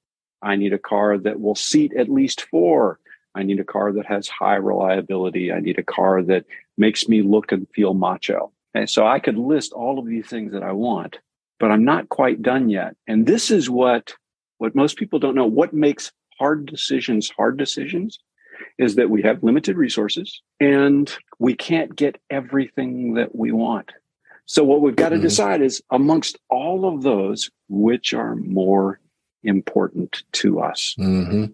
I 0.41 0.55
need 0.55 0.73
a 0.73 0.79
car 0.79 1.17
that 1.17 1.39
will 1.39 1.55
seat 1.55 1.93
at 1.97 2.09
least 2.09 2.41
four. 2.49 2.99
I 3.35 3.43
need 3.43 3.59
a 3.59 3.63
car 3.63 3.91
that 3.93 4.05
has 4.07 4.27
high 4.27 4.55
reliability. 4.55 5.51
I 5.51 5.59
need 5.59 5.77
a 5.77 5.83
car 5.83 6.23
that 6.23 6.45
makes 6.77 7.07
me 7.07 7.21
look 7.21 7.51
and 7.51 7.67
feel 7.75 7.93
macho. 7.93 8.51
And 8.73 8.89
so 8.89 9.05
I 9.05 9.19
could 9.19 9.37
list 9.37 9.73
all 9.73 9.99
of 9.99 10.05
these 10.05 10.27
things 10.27 10.51
that 10.53 10.63
I 10.63 10.71
want 10.71 11.19
but 11.59 11.71
I'm 11.71 11.85
not 11.85 12.09
quite 12.09 12.41
done 12.41 12.69
yet. 12.69 12.95
And 13.07 13.25
this 13.25 13.51
is 13.51 13.69
what 13.69 14.13
what 14.57 14.75
most 14.75 14.97
people 14.97 15.19
don't 15.19 15.35
know. 15.35 15.45
What 15.45 15.73
makes 15.73 16.11
hard 16.39 16.65
decisions 16.65 17.31
hard 17.35 17.57
decisions 17.57 18.19
is 18.77 18.95
that 18.95 19.09
we 19.09 19.21
have 19.21 19.43
limited 19.43 19.77
resources 19.77 20.41
and 20.59 21.15
we 21.39 21.55
can't 21.55 21.95
get 21.95 22.19
everything 22.29 23.13
that 23.15 23.35
we 23.35 23.51
want. 23.51 23.91
So 24.45 24.63
what 24.63 24.81
we've 24.81 24.95
got 24.95 25.09
to 25.09 25.15
mm-hmm. 25.15 25.23
decide 25.23 25.61
is 25.61 25.81
amongst 25.91 26.37
all 26.49 26.87
of 26.87 27.03
those, 27.03 27.51
which 27.67 28.13
are 28.13 28.35
more 28.35 28.99
important 29.43 30.23
to 30.33 30.61
us. 30.61 30.95
Mm-hmm. 30.97 31.45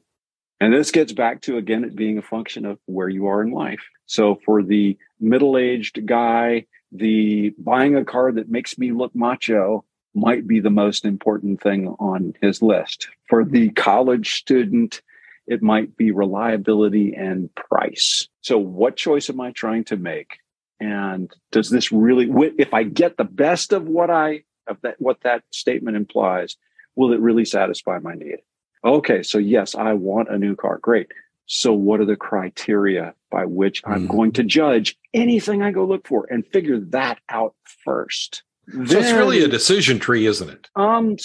And 0.60 0.74
this 0.74 0.92
gets 0.92 1.12
back 1.12 1.42
to 1.42 1.58
again 1.58 1.84
it 1.84 1.96
being 1.96 2.18
a 2.18 2.22
function 2.22 2.66
of 2.66 2.80
where 2.86 3.10
you 3.10 3.28
are 3.28 3.42
in 3.42 3.52
life. 3.52 3.82
So 4.06 4.40
for 4.46 4.64
the 4.64 4.98
middle-aged 5.20 6.06
guy, 6.06 6.68
the 6.92 7.54
buying 7.58 7.96
a 7.96 8.06
car 8.06 8.32
that 8.32 8.50
makes 8.50 8.78
me 8.78 8.92
look 8.92 9.16
macho 9.16 9.84
might 10.14 10.48
be 10.48 10.60
the 10.60 10.70
most 10.70 11.06
important 11.06 11.62
thing 11.62 11.88
on 12.00 12.34
his 12.42 12.62
list. 12.62 13.08
For 13.30 13.44
the 13.44 13.70
college 13.72 14.36
student, 14.36 15.02
it 15.48 15.62
might 15.62 15.98
be 15.98 16.12
reliability 16.12 17.14
and 17.14 17.54
price. 17.56 18.28
So, 18.42 18.58
what 18.58 18.96
choice 18.96 19.30
am 19.30 19.42
I 19.42 19.52
trying 19.52 19.86
to 19.86 19.98
make? 19.98 20.40
And 20.80 21.32
does 21.52 21.70
this 21.70 21.92
really, 21.92 22.30
if 22.58 22.74
I 22.74 22.84
get 22.84 23.18
the 23.18 23.24
best 23.24 23.74
of 23.74 23.88
what 23.88 24.10
I, 24.10 24.44
of 24.68 24.78
that, 24.82 24.96
what 25.00 25.22
that 25.22 25.44
statement 25.52 25.98
implies, 25.98 26.58
will 26.96 27.14
it 27.14 27.20
really 27.20 27.46
satisfy 27.46 28.00
my 28.00 28.16
need? 28.16 28.40
Okay, 28.84 29.24
so 29.24 29.38
yes, 29.38 29.76
I 29.76 29.94
want 29.94 30.30
a 30.30 30.38
new 30.38 30.56
car. 30.56 30.78
Great. 30.78 31.12
So, 31.46 31.74
what 31.74 32.00
are 32.00 32.06
the 32.06 32.16
criteria 32.16 33.14
by 33.30 33.46
which 33.46 33.82
I'm 33.86 34.08
mm. 34.08 34.12
going 34.12 34.32
to 34.34 34.44
judge 34.44 34.98
anything 35.14 35.62
I 35.62 35.72
go 35.72 35.86
look 35.86 36.08
for 36.08 36.26
and 36.30 36.46
figure 36.48 36.80
that 36.80 37.20
out 37.30 37.56
first? 37.64 38.44
So 38.70 38.98
it's 38.98 39.12
really 39.12 39.44
a 39.44 39.48
decision 39.48 40.00
tree, 40.00 40.26
isn't 40.26 40.50
it? 40.50 40.70
Um, 40.76 41.18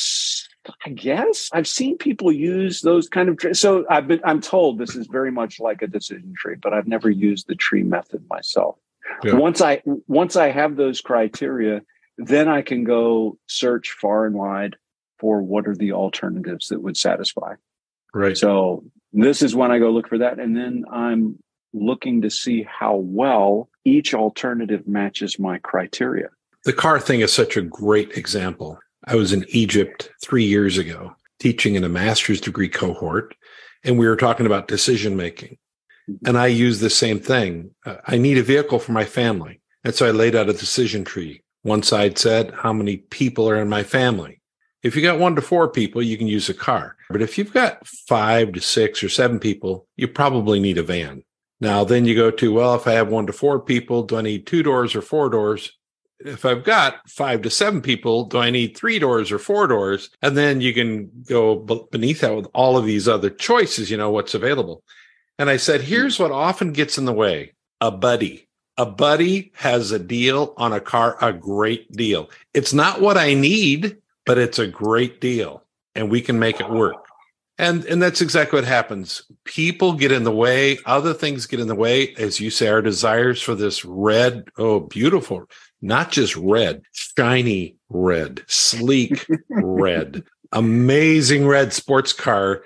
I 0.85 0.91
guess 0.91 1.49
I've 1.53 1.69
seen 1.69 1.97
people 1.97 2.33
use 2.33 2.83
those 2.83 3.09
kind 3.09 3.29
of. 3.29 3.57
So 3.57 3.85
I've 3.89 4.09
been. 4.09 4.21
I'm 4.25 4.41
told 4.41 4.79
this 4.79 4.97
is 4.97 5.07
very 5.07 5.31
much 5.31 5.61
like 5.61 5.83
a 5.83 5.87
decision 5.87 6.35
tree, 6.37 6.57
but 6.61 6.75
I've 6.75 6.89
never 6.89 7.09
used 7.09 7.47
the 7.47 7.55
tree 7.55 7.83
method 7.85 8.25
myself. 8.29 8.77
Yeah. 9.25 9.35
Once 9.35 9.61
I 9.61 9.83
once 10.07 10.37
I 10.37 10.51
have 10.51 10.77
those 10.77 11.01
criteria, 11.01 11.83
then 12.19 12.49
I 12.49 12.63
can 12.63 12.85
go 12.85 13.39
search 13.47 13.93
far 14.01 14.27
and 14.27 14.35
wide 14.35 14.77
for 15.19 15.43
what 15.43 15.67
are 15.67 15.77
the 15.77 15.93
alternatives 15.93 16.69
that 16.69 16.83
would 16.83 16.97
satisfy. 16.97 17.55
Right. 18.13 18.37
So 18.37 18.85
this 19.13 19.43
is 19.43 19.55
when 19.55 19.71
I 19.71 19.79
go 19.79 19.91
look 19.91 20.09
for 20.09 20.19
that. 20.19 20.39
And 20.39 20.57
then 20.57 20.85
I'm 20.91 21.39
looking 21.73 22.23
to 22.23 22.31
see 22.31 22.67
how 22.69 22.97
well 22.97 23.69
each 23.85 24.15
alternative 24.15 24.87
matches 24.87 25.39
my 25.39 25.59
criteria. 25.59 26.29
The 26.65 26.73
car 26.73 27.01
thing 27.01 27.21
is 27.21 27.33
such 27.33 27.57
a 27.57 27.63
great 27.63 28.17
example. 28.17 28.79
I 29.05 29.15
was 29.15 29.33
in 29.33 29.47
Egypt 29.49 30.11
three 30.23 30.45
years 30.45 30.77
ago 30.77 31.15
teaching 31.39 31.77
in 31.77 31.85
a 31.85 31.89
master's 31.89 32.41
degree 32.41 32.69
cohort, 32.69 33.35
and 33.85 33.99
we 33.99 34.09
were 34.09 34.17
talking 34.17 34.47
about 34.47 34.69
decision 34.69 35.17
making. 35.17 35.57
And 36.27 36.37
I 36.37 36.47
used 36.47 36.81
the 36.81 36.91
same 36.91 37.21
thing. 37.21 37.71
Uh, 37.85 37.97
I 38.07 38.17
need 38.17 38.39
a 38.39 38.43
vehicle 38.43 38.79
for 38.79 38.93
my 38.93 39.05
family. 39.05 39.61
And 39.85 39.95
so 39.95 40.07
I 40.07 40.11
laid 40.11 40.35
out 40.35 40.49
a 40.49 40.55
decision 40.55 41.05
tree. 41.05 41.43
One 41.63 41.83
side 41.83 42.19
said, 42.19 42.53
How 42.53 42.73
many 42.73 42.97
people 42.97 43.49
are 43.49 43.61
in 43.61 43.69
my 43.69 43.83
family? 43.83 44.41
If 44.83 44.97
you 44.97 45.03
got 45.03 45.19
one 45.19 45.35
to 45.37 45.43
four 45.43 45.69
people, 45.69 46.03
you 46.03 46.17
can 46.17 46.29
use 46.29 46.49
a 46.49 46.55
car. 46.55 46.97
But 47.11 47.23
if 47.23 47.37
you've 47.37 47.53
got 47.53 47.87
five 47.87 48.53
to 48.53 48.61
six 48.61 49.03
or 49.03 49.09
seven 49.09 49.39
people, 49.39 49.87
you 49.97 50.09
probably 50.09 50.61
need 50.61 50.79
a 50.79 50.83
van. 50.83 51.25
Now, 51.61 51.85
then 51.85 52.05
you 52.05 52.15
go 52.15 52.31
to, 52.31 52.53
well, 52.53 52.75
if 52.75 52.87
I 52.87 52.93
have 52.93 53.09
one 53.09 53.27
to 53.27 53.33
four 53.33 53.59
people, 53.61 54.05
do 54.05 54.17
I 54.17 54.23
need 54.23 54.47
two 54.47 54.63
doors 54.63 54.95
or 54.95 55.03
four 55.03 55.29
doors? 55.29 55.73
If 56.21 56.45
I've 56.45 56.65
got 56.65 57.09
five 57.09 57.43
to 57.43 57.51
seven 57.51 57.81
people, 57.81 58.25
do 58.25 58.39
I 58.39 58.51
need 58.51 58.77
three 58.77 58.99
doors 58.99 59.31
or 59.31 59.39
four 59.39 59.67
doors? 59.67 60.11
And 60.23 60.37
then 60.37 60.61
you 60.61 60.75
can 60.75 61.11
go 61.29 61.57
beneath 61.91 62.21
that 62.21 62.35
with 62.35 62.49
all 62.55 62.77
of 62.77 62.85
these 62.85 63.07
other 63.07 63.31
choices, 63.31 63.91
you 63.91 63.97
know, 63.97 64.11
what's 64.11 64.35
available. 64.35 64.83
And 65.39 65.49
I 65.49 65.57
said, 65.57 65.83
hmm. 65.83 65.87
here's 65.87 66.19
what 66.19 66.33
often 66.33 66.73
gets 66.73 66.99
in 66.99 67.05
the 67.05 67.13
way 67.13 67.53
a 67.81 67.91
buddy. 67.91 68.47
A 68.77 68.87
buddy 68.87 69.51
has 69.57 69.91
a 69.91 69.99
deal 69.99 70.55
on 70.57 70.73
a 70.73 70.81
car, 70.81 71.17
a 71.21 71.33
great 71.33 71.91
deal. 71.91 72.31
It's 72.55 72.73
not 72.73 73.01
what 73.01 73.17
I 73.17 73.35
need 73.35 73.97
but 74.29 74.37
it's 74.37 74.59
a 74.59 74.67
great 74.67 75.23
deal 75.23 75.65
and 75.95 76.11
we 76.11 76.21
can 76.21 76.39
make 76.39 76.61
it 76.61 76.69
work. 76.69 77.07
And 77.57 77.85
and 77.87 78.01
that's 78.01 78.21
exactly 78.21 78.59
what 78.59 78.69
happens. 78.69 79.23
People 79.45 79.95
get 79.95 80.13
in 80.13 80.23
the 80.23 80.31
way, 80.31 80.79
other 80.85 81.15
things 81.15 81.47
get 81.47 81.61
in 81.61 81.67
the 81.67 81.75
way, 81.75 82.15
as 82.17 82.39
you 82.39 82.51
say, 82.51 82.69
our 82.69 82.83
desires 82.83 83.41
for 83.41 83.55
this 83.55 83.87
red, 83.87 84.45
oh, 84.59 84.81
beautiful, 84.81 85.49
not 85.81 86.11
just 86.11 86.37
red, 86.37 86.83
shiny 86.93 87.77
red, 87.89 88.43
sleek 88.47 89.27
red, 89.51 90.25
amazing 90.53 91.47
red 91.47 91.73
sports 91.73 92.13
car, 92.13 92.63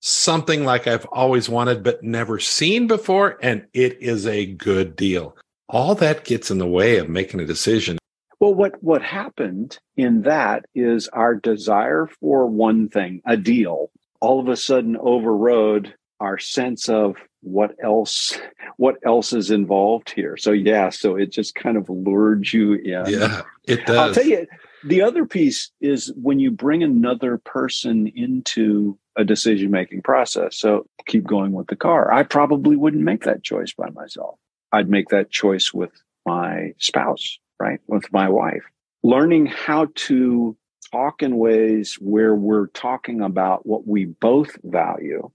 something 0.00 0.64
like 0.64 0.86
I've 0.86 1.06
always 1.06 1.48
wanted 1.48 1.82
but 1.82 2.02
never 2.02 2.38
seen 2.38 2.86
before. 2.86 3.38
And 3.42 3.66
it 3.72 3.98
is 4.00 4.26
a 4.26 4.46
good 4.46 4.96
deal. 4.96 5.36
All 5.68 5.94
that 5.96 6.24
gets 6.24 6.50
in 6.50 6.58
the 6.58 6.66
way 6.66 6.98
of 6.98 7.08
making 7.08 7.40
a 7.40 7.46
decision. 7.46 7.98
Well, 8.40 8.54
what, 8.54 8.82
what 8.82 9.02
happened 9.02 9.78
in 9.96 10.22
that 10.22 10.64
is 10.74 11.08
our 11.08 11.34
desire 11.36 12.08
for 12.20 12.46
one 12.46 12.88
thing, 12.88 13.22
a 13.24 13.36
deal, 13.36 13.90
all 14.20 14.40
of 14.40 14.48
a 14.48 14.56
sudden 14.56 14.96
overrode 14.96 15.94
our 16.18 16.38
sense 16.38 16.88
of 16.88 17.16
what 17.42 17.74
else 17.82 18.38
what 18.76 18.96
else 19.04 19.32
is 19.32 19.50
involved 19.50 20.10
here. 20.10 20.36
So 20.36 20.52
yeah, 20.52 20.90
so 20.90 21.16
it 21.16 21.30
just 21.30 21.54
kind 21.54 21.76
of 21.76 21.88
lured 21.88 22.52
you 22.52 22.74
in. 22.74 23.06
Yeah, 23.06 23.42
it 23.64 23.84
does. 23.86 23.98
I'll 23.98 24.14
tell 24.14 24.26
you, 24.26 24.46
the 24.84 25.02
other 25.02 25.26
piece 25.26 25.70
is 25.80 26.12
when 26.16 26.38
you 26.38 26.50
bring 26.50 26.82
another 26.82 27.38
person 27.38 28.06
into 28.14 28.98
a 29.16 29.24
decision 29.24 29.70
making 29.70 30.02
process. 30.02 30.56
So 30.56 30.86
keep 31.06 31.24
going 31.24 31.52
with 31.52 31.66
the 31.66 31.76
car. 31.76 32.12
I 32.12 32.22
probably 32.22 32.76
wouldn't 32.76 33.02
make 33.02 33.24
that 33.24 33.42
choice 33.42 33.72
by 33.72 33.90
myself. 33.90 34.38
I'd 34.72 34.88
make 34.88 35.10
that 35.10 35.30
choice 35.30 35.74
with 35.74 35.90
my 36.24 36.72
spouse 36.78 37.38
right, 37.62 37.80
with 37.86 38.12
my 38.12 38.28
wife. 38.28 38.64
Learning 39.02 39.46
how 39.46 39.88
to 39.94 40.56
talk 40.90 41.22
in 41.22 41.38
ways 41.38 41.96
where 42.00 42.34
we're 42.34 42.66
talking 42.68 43.22
about 43.22 43.64
what 43.64 43.86
we 43.86 44.06
both 44.06 44.56
value 44.64 45.30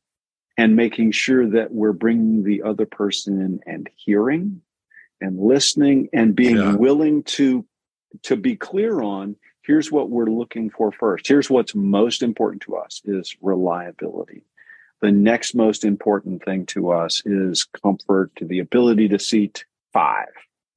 and 0.57 0.75
making 0.75 1.11
sure 1.11 1.47
that 1.47 1.71
we're 1.71 1.93
bringing 1.93 2.43
the 2.43 2.63
other 2.63 2.85
person 2.85 3.41
in 3.41 3.59
and 3.65 3.89
hearing 3.95 4.61
and 5.21 5.39
listening 5.39 6.09
and 6.13 6.35
being 6.35 6.57
yeah. 6.57 6.75
willing 6.75 7.23
to 7.23 7.65
to 8.23 8.35
be 8.35 8.55
clear 8.55 9.01
on 9.01 9.35
here's 9.63 9.91
what 9.91 10.09
we're 10.09 10.25
looking 10.25 10.69
for 10.69 10.91
first 10.91 11.27
here's 11.27 11.49
what's 11.49 11.75
most 11.75 12.23
important 12.23 12.61
to 12.61 12.75
us 12.75 13.01
is 13.05 13.35
reliability 13.41 14.43
the 15.01 15.11
next 15.11 15.53
most 15.53 15.83
important 15.83 16.43
thing 16.43 16.65
to 16.65 16.91
us 16.91 17.21
is 17.25 17.65
comfort 17.83 18.31
to 18.35 18.45
the 18.45 18.59
ability 18.59 19.07
to 19.07 19.19
seat 19.19 19.65
five 19.91 20.29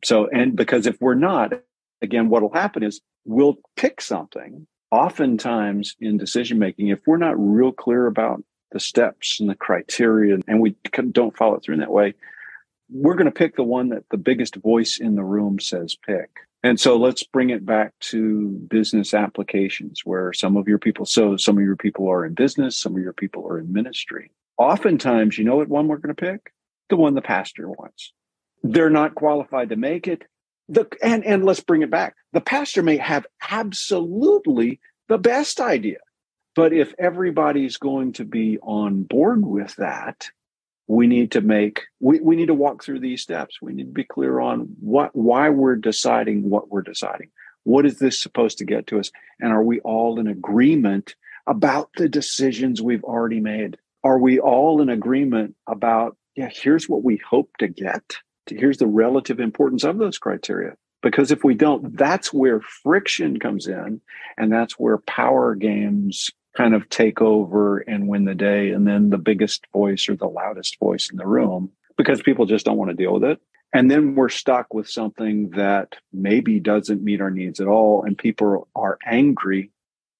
so, 0.04 0.28
and 0.28 0.56
because 0.56 0.86
if 0.86 1.00
we're 1.00 1.14
not, 1.14 1.52
again, 2.00 2.28
what'll 2.28 2.52
happen 2.52 2.82
is 2.82 3.00
we'll 3.24 3.58
pick 3.76 4.00
something. 4.00 4.66
Oftentimes 4.90 5.94
in 6.00 6.16
decision 6.16 6.58
making, 6.58 6.88
if 6.88 7.00
we're 7.06 7.16
not 7.16 7.34
real 7.38 7.72
clear 7.72 8.06
about 8.06 8.42
the 8.72 8.80
steps 8.80 9.40
and 9.40 9.48
the 9.48 9.54
criteria 9.54 10.38
and 10.46 10.60
we 10.60 10.76
don't 11.12 11.36
follow 11.36 11.54
it 11.54 11.62
through 11.62 11.74
in 11.74 11.80
that 11.80 11.92
way, 11.92 12.14
we're 12.90 13.14
going 13.14 13.26
to 13.26 13.30
pick 13.30 13.56
the 13.56 13.62
one 13.62 13.90
that 13.90 14.08
the 14.10 14.16
biggest 14.16 14.56
voice 14.56 14.98
in 14.98 15.14
the 15.14 15.24
room 15.24 15.60
says 15.60 15.96
pick. 16.06 16.30
And 16.62 16.78
so 16.78 16.96
let's 16.96 17.22
bring 17.22 17.50
it 17.50 17.64
back 17.64 17.94
to 18.00 18.48
business 18.68 19.14
applications 19.14 20.02
where 20.04 20.32
some 20.32 20.56
of 20.56 20.68
your 20.68 20.78
people, 20.78 21.06
so 21.06 21.36
some 21.36 21.56
of 21.56 21.64
your 21.64 21.76
people 21.76 22.10
are 22.10 22.24
in 22.24 22.34
business, 22.34 22.76
some 22.76 22.94
of 22.94 23.02
your 23.02 23.14
people 23.14 23.46
are 23.48 23.58
in 23.58 23.72
ministry. 23.72 24.30
Oftentimes, 24.58 25.38
you 25.38 25.44
know 25.44 25.56
what 25.56 25.68
one 25.68 25.88
we're 25.88 25.96
going 25.96 26.14
to 26.14 26.20
pick? 26.20 26.52
The 26.90 26.96
one 26.96 27.14
the 27.14 27.22
pastor 27.22 27.68
wants 27.68 28.12
they're 28.62 28.90
not 28.90 29.14
qualified 29.14 29.70
to 29.70 29.76
make 29.76 30.06
it. 30.08 30.22
The, 30.68 30.86
and, 31.02 31.24
and 31.24 31.44
let's 31.44 31.60
bring 31.60 31.82
it 31.82 31.90
back. 31.90 32.14
The 32.32 32.40
pastor 32.40 32.82
may 32.82 32.96
have 32.98 33.26
absolutely 33.50 34.80
the 35.08 35.18
best 35.18 35.60
idea. 35.60 35.98
But 36.60 36.74
if 36.74 36.92
everybody's 36.98 37.78
going 37.78 38.12
to 38.14 38.26
be 38.26 38.58
on 38.58 39.04
board 39.04 39.46
with 39.46 39.76
that, 39.76 40.28
we 40.86 41.06
need 41.06 41.32
to 41.32 41.40
make 41.40 41.84
we, 42.00 42.20
we 42.20 42.36
need 42.36 42.48
to 42.48 42.54
walk 42.54 42.84
through 42.84 43.00
these 43.00 43.22
steps. 43.22 43.62
We 43.62 43.72
need 43.72 43.86
to 43.86 43.92
be 43.92 44.04
clear 44.04 44.40
on 44.40 44.76
what 44.78 45.16
why 45.16 45.48
we're 45.48 45.76
deciding 45.76 46.50
what 46.50 46.68
we're 46.68 46.82
deciding. 46.82 47.30
What 47.64 47.86
is 47.86 47.98
this 47.98 48.20
supposed 48.20 48.58
to 48.58 48.66
get 48.66 48.88
to 48.88 48.98
us? 48.98 49.10
And 49.40 49.52
are 49.52 49.62
we 49.62 49.80
all 49.80 50.20
in 50.20 50.26
agreement 50.26 51.14
about 51.46 51.88
the 51.96 52.10
decisions 52.10 52.82
we've 52.82 53.04
already 53.04 53.40
made? 53.40 53.78
Are 54.04 54.18
we 54.18 54.38
all 54.38 54.82
in 54.82 54.90
agreement 54.90 55.56
about, 55.66 56.18
yeah, 56.36 56.50
here's 56.52 56.90
what 56.90 57.02
we 57.02 57.16
hope 57.26 57.56
to 57.58 57.68
get? 57.68 58.02
here's 58.46 58.78
the 58.78 58.86
relative 58.86 59.38
importance 59.38 59.84
of 59.84 59.96
those 59.96 60.18
criteria. 60.18 60.74
Because 61.02 61.30
if 61.30 61.44
we 61.44 61.54
don't, 61.54 61.96
that's 61.96 62.32
where 62.32 62.60
friction 62.60 63.38
comes 63.38 63.68
in, 63.68 64.00
and 64.36 64.52
that's 64.52 64.72
where 64.78 64.98
power 64.98 65.54
games 65.54 66.30
kind 66.56 66.74
of 66.74 66.88
take 66.88 67.20
over 67.20 67.78
and 67.78 68.08
win 68.08 68.24
the 68.24 68.34
day. 68.34 68.70
And 68.70 68.86
then 68.86 69.10
the 69.10 69.18
biggest 69.18 69.66
voice 69.72 70.08
or 70.08 70.16
the 70.16 70.26
loudest 70.26 70.78
voice 70.78 71.10
in 71.10 71.16
the 71.16 71.26
room, 71.26 71.70
because 71.96 72.22
people 72.22 72.46
just 72.46 72.66
don't 72.66 72.76
want 72.76 72.90
to 72.90 72.96
deal 72.96 73.14
with 73.14 73.24
it. 73.24 73.40
And 73.72 73.90
then 73.90 74.16
we're 74.16 74.30
stuck 74.30 74.74
with 74.74 74.88
something 74.88 75.50
that 75.50 75.94
maybe 76.12 76.58
doesn't 76.58 77.04
meet 77.04 77.20
our 77.20 77.30
needs 77.30 77.60
at 77.60 77.68
all. 77.68 78.02
And 78.04 78.18
people 78.18 78.68
are 78.74 78.98
angry 79.06 79.70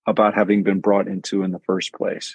about 0.06 0.34
having 0.34 0.62
been 0.62 0.80
brought 0.80 1.08
into 1.08 1.42
in 1.42 1.50
the 1.50 1.58
first 1.60 1.92
place. 1.92 2.34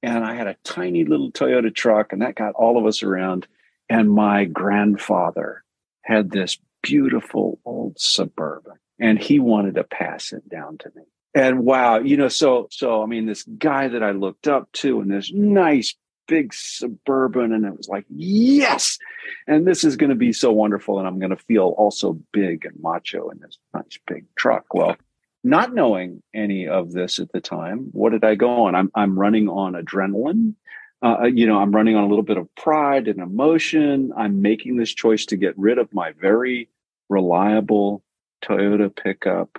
and 0.00 0.24
i 0.24 0.32
had 0.32 0.46
a 0.46 0.54
tiny 0.62 1.04
little 1.04 1.32
toyota 1.32 1.74
truck 1.74 2.12
and 2.12 2.22
that 2.22 2.36
got 2.36 2.54
all 2.54 2.78
of 2.78 2.86
us 2.86 3.02
around 3.02 3.48
and 3.88 4.08
my 4.08 4.44
grandfather 4.44 5.64
had 6.02 6.30
this 6.30 6.56
beautiful 6.84 7.58
old 7.64 7.98
suburban 7.98 8.76
and 9.00 9.18
he 9.18 9.40
wanted 9.40 9.74
to 9.74 9.82
pass 9.82 10.32
it 10.32 10.48
down 10.48 10.78
to 10.78 10.88
me 10.94 11.02
and 11.36 11.64
wow 11.64 11.98
you 11.98 12.16
know 12.16 12.28
so 12.28 12.66
so 12.70 13.02
i 13.02 13.06
mean 13.06 13.26
this 13.26 13.44
guy 13.58 13.86
that 13.86 14.02
i 14.02 14.10
looked 14.10 14.48
up 14.48 14.72
to 14.72 15.00
and 15.00 15.10
this 15.10 15.30
nice 15.32 15.94
big 16.26 16.52
suburban 16.52 17.52
and 17.52 17.64
it 17.64 17.76
was 17.76 17.88
like 17.88 18.04
yes! 18.08 18.98
And 19.46 19.64
this 19.64 19.84
is 19.84 19.94
going 19.94 20.10
to 20.10 20.16
be 20.16 20.32
so 20.32 20.50
wonderful 20.50 20.98
and 20.98 21.06
i'm 21.06 21.20
going 21.20 21.30
to 21.30 21.36
feel 21.36 21.74
also 21.78 22.18
big 22.32 22.64
and 22.64 22.74
macho 22.80 23.28
in 23.30 23.38
this 23.38 23.58
nice 23.74 23.98
big 24.06 24.24
truck. 24.36 24.74
Well 24.74 24.96
not 25.44 25.74
knowing 25.74 26.24
any 26.34 26.66
of 26.66 26.92
this 26.92 27.20
at 27.20 27.30
the 27.30 27.40
time 27.40 27.90
what 27.92 28.10
did 28.10 28.24
i 28.24 28.34
go 28.34 28.64
on? 28.64 28.74
I'm, 28.74 28.90
I'm 28.94 29.18
running 29.18 29.48
on 29.48 29.74
adrenaline. 29.74 30.54
Uh, 31.02 31.24
you 31.24 31.46
know 31.46 31.58
i'm 31.58 31.72
running 31.72 31.94
on 31.94 32.04
a 32.04 32.08
little 32.08 32.24
bit 32.24 32.38
of 32.38 32.52
pride 32.56 33.06
and 33.06 33.20
emotion. 33.20 34.12
I'm 34.16 34.42
making 34.42 34.76
this 34.76 34.92
choice 34.92 35.26
to 35.26 35.36
get 35.36 35.56
rid 35.56 35.78
of 35.78 35.92
my 35.94 36.12
very 36.12 36.68
reliable 37.08 38.02
toyota 38.42 38.94
pickup 38.94 39.58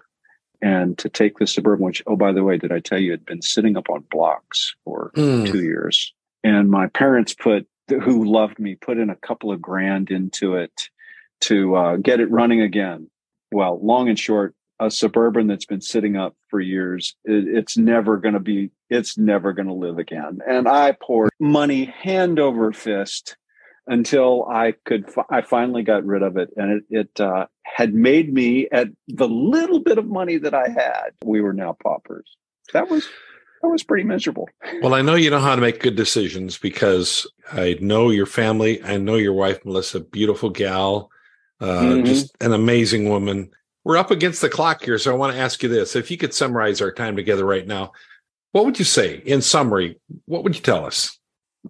and 0.62 0.98
to 0.98 1.10
take 1.10 1.38
the 1.38 1.48
suburban 1.48 1.86
which 1.86 2.04
oh 2.08 2.16
by 2.16 2.32
the 2.32 2.44
way 2.44 2.58
did 2.58 2.72
i 2.72 2.80
tell 2.80 3.00
you 3.00 3.12
had 3.12 3.26
been 3.26 3.42
sitting 3.42 3.78
up 3.78 3.90
on 3.90 4.04
blocks 4.10 4.76
for 4.84 5.12
mm. 5.16 5.50
two 5.52 5.64
years. 5.64 6.14
And 6.44 6.70
my 6.70 6.88
parents 6.88 7.34
put 7.34 7.68
who 7.90 8.26
loved 8.26 8.60
me 8.60 8.76
put 8.76 8.98
in 8.98 9.10
a 9.10 9.16
couple 9.16 9.52
of 9.52 9.62
grand 9.62 10.12
into 10.12 10.56
it 10.56 10.90
to 11.42 11.76
uh, 11.76 11.96
get 11.98 12.20
it 12.20 12.30
running 12.32 12.62
again. 12.62 13.10
Well 13.52 13.80
long 13.82 14.10
and 14.10 14.20
short 14.20 14.54
a 14.80 14.92
suburban 14.92 15.48
that's 15.48 15.66
been 15.66 15.82
sitting 15.82 16.16
up 16.16 16.36
for 16.50 16.60
years 16.60 17.16
it, 17.26 17.48
it's 17.48 17.78
never 17.78 18.18
going 18.18 18.36
to 18.36 18.40
be 18.40 18.70
it's 18.90 19.18
never 19.18 19.54
going 19.54 19.68
to 19.68 19.74
live 19.74 19.98
again. 19.98 20.40
And 20.48 20.68
i 20.68 20.92
poured 20.92 21.32
money 21.40 21.86
hand 21.86 22.40
over 22.40 22.72
fist 22.72 23.38
until 23.88 24.46
i 24.46 24.74
could 24.86 25.10
i 25.30 25.42
finally 25.42 25.84
got 25.84 26.06
rid 26.06 26.22
of 26.22 26.38
it 26.38 26.50
and 26.58 26.72
it, 26.72 26.84
it 26.90 27.22
uh, 27.22 27.46
had 27.64 27.94
made 27.94 28.34
me 28.34 28.68
at 28.72 28.88
the 29.08 29.28
little 29.28 29.80
bit 29.80 29.98
of 29.98 30.06
money 30.08 30.38
that 30.38 30.54
i 30.54 30.68
had 30.68 31.12
we 31.24 31.42
were 31.42 31.54
now 31.54 31.76
paupers 31.82 32.38
that 32.74 32.90
was 32.90 33.08
that 33.62 33.70
was 33.70 33.84
pretty 33.84 34.04
miserable. 34.04 34.48
Well, 34.82 34.94
I 34.94 35.02
know 35.02 35.16
you 35.16 35.30
know 35.30 35.40
how 35.40 35.56
to 35.56 35.62
make 35.62 35.82
good 35.82 35.96
decisions 35.96 36.58
because 36.58 37.26
I 37.52 37.78
know 37.82 38.12
your 38.12 38.26
family. 38.26 38.84
I 38.84 38.98
know 38.98 39.16
your 39.16 39.34
wife, 39.34 39.66
Melissa, 39.66 40.00
beautiful 40.00 40.50
gal, 40.50 41.10
uh, 41.60 41.66
mm-hmm. 41.66 42.06
just 42.06 42.36
an 42.40 42.54
amazing 42.54 43.10
woman. 43.10 43.50
We're 43.84 43.98
up 43.98 44.12
against 44.12 44.42
the 44.42 44.50
clock 44.50 44.84
here, 44.84 44.98
so 45.00 45.12
I 45.12 45.16
want 45.16 45.34
to 45.34 45.40
ask 45.40 45.64
you 45.64 45.70
this: 45.70 45.96
If 45.96 46.12
you 46.12 46.18
could 46.18 46.34
summarize 46.34 46.82
our 46.82 46.92
time 46.92 47.16
together 47.16 47.46
right 47.46 47.66
now, 47.66 47.94
what 48.52 48.66
would 48.66 48.80
you 48.80 48.86
say 48.86 49.22
in 49.26 49.42
summary? 49.42 50.00
What 50.26 50.44
would 50.44 50.56
you 50.56 50.62
tell 50.62 50.86
us? 50.86 51.18